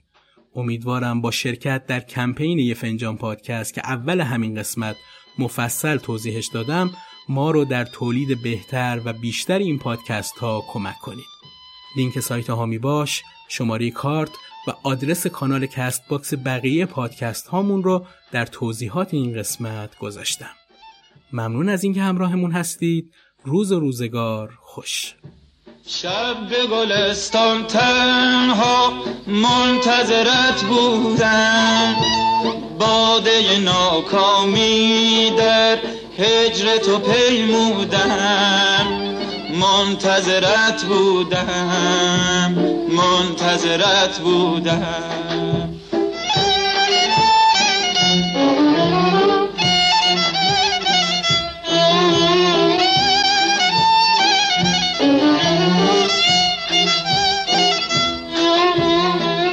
[0.54, 4.96] امیدوارم با شرکت در کمپین یه فنجان پادکست که اول همین قسمت
[5.38, 6.90] مفصل توضیحش دادم
[7.28, 11.34] ما رو در تولید بهتر و بیشتر این پادکست ها کمک کنید.
[11.96, 14.30] لینک سایت هامی باش، شماره کارت
[14.66, 20.50] و آدرس کانال Castbox بقیه پادکست هامون رو در توضیحات این قسمت گذاشتم.
[21.32, 23.12] ممنون از اینکه همراهمون هستید.
[23.44, 25.14] روز و روزگار خوش.
[25.86, 28.92] شب به گلستان تنها
[29.26, 31.94] منتظرت بودم
[32.78, 35.78] باده ناکامی در
[36.18, 38.54] هجر تو پیمودم
[39.60, 42.54] منتظرت بودم
[42.88, 45.70] منتظرت بودم.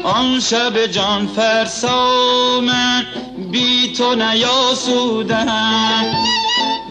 [0.04, 3.06] آن شب جان فرسا من
[3.52, 6.06] بی تو نیاسودم.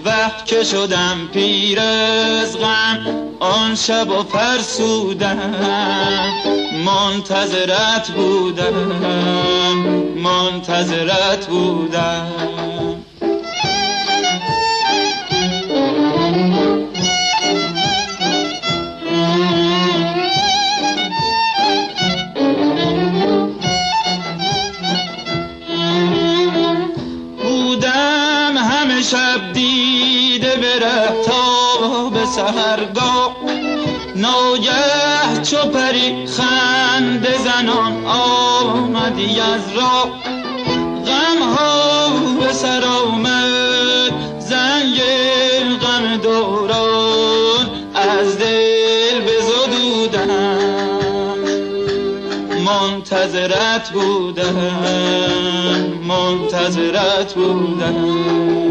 [0.05, 2.98] وقت که شدم پیر از غم
[3.40, 5.40] آن شب و فرسودم.
[6.84, 8.74] منتظرت بودم
[10.16, 12.26] منتظرت بودم.
[32.51, 33.36] به سهرگاه
[34.16, 40.11] ناگه چو پری خند زنان آمدی از راه
[41.07, 42.09] غم ها
[42.40, 45.01] به سر آمد زنگ
[45.82, 50.59] غم دوران از دل بزدودم
[52.66, 54.57] منتظرت بودم
[56.09, 58.69] منتظرت بودم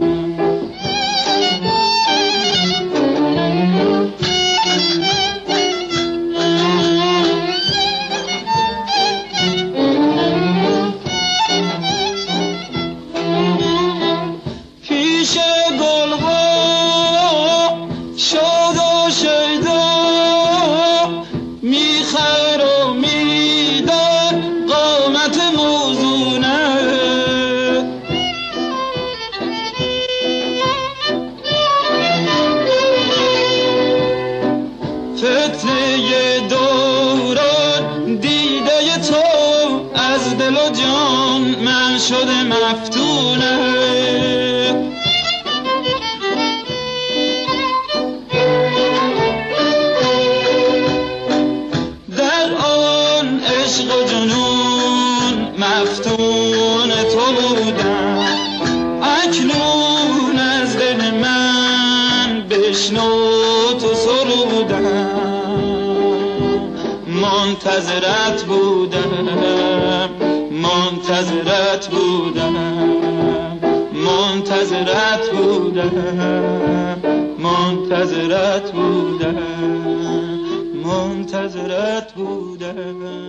[82.90, 83.29] منتظرت بودم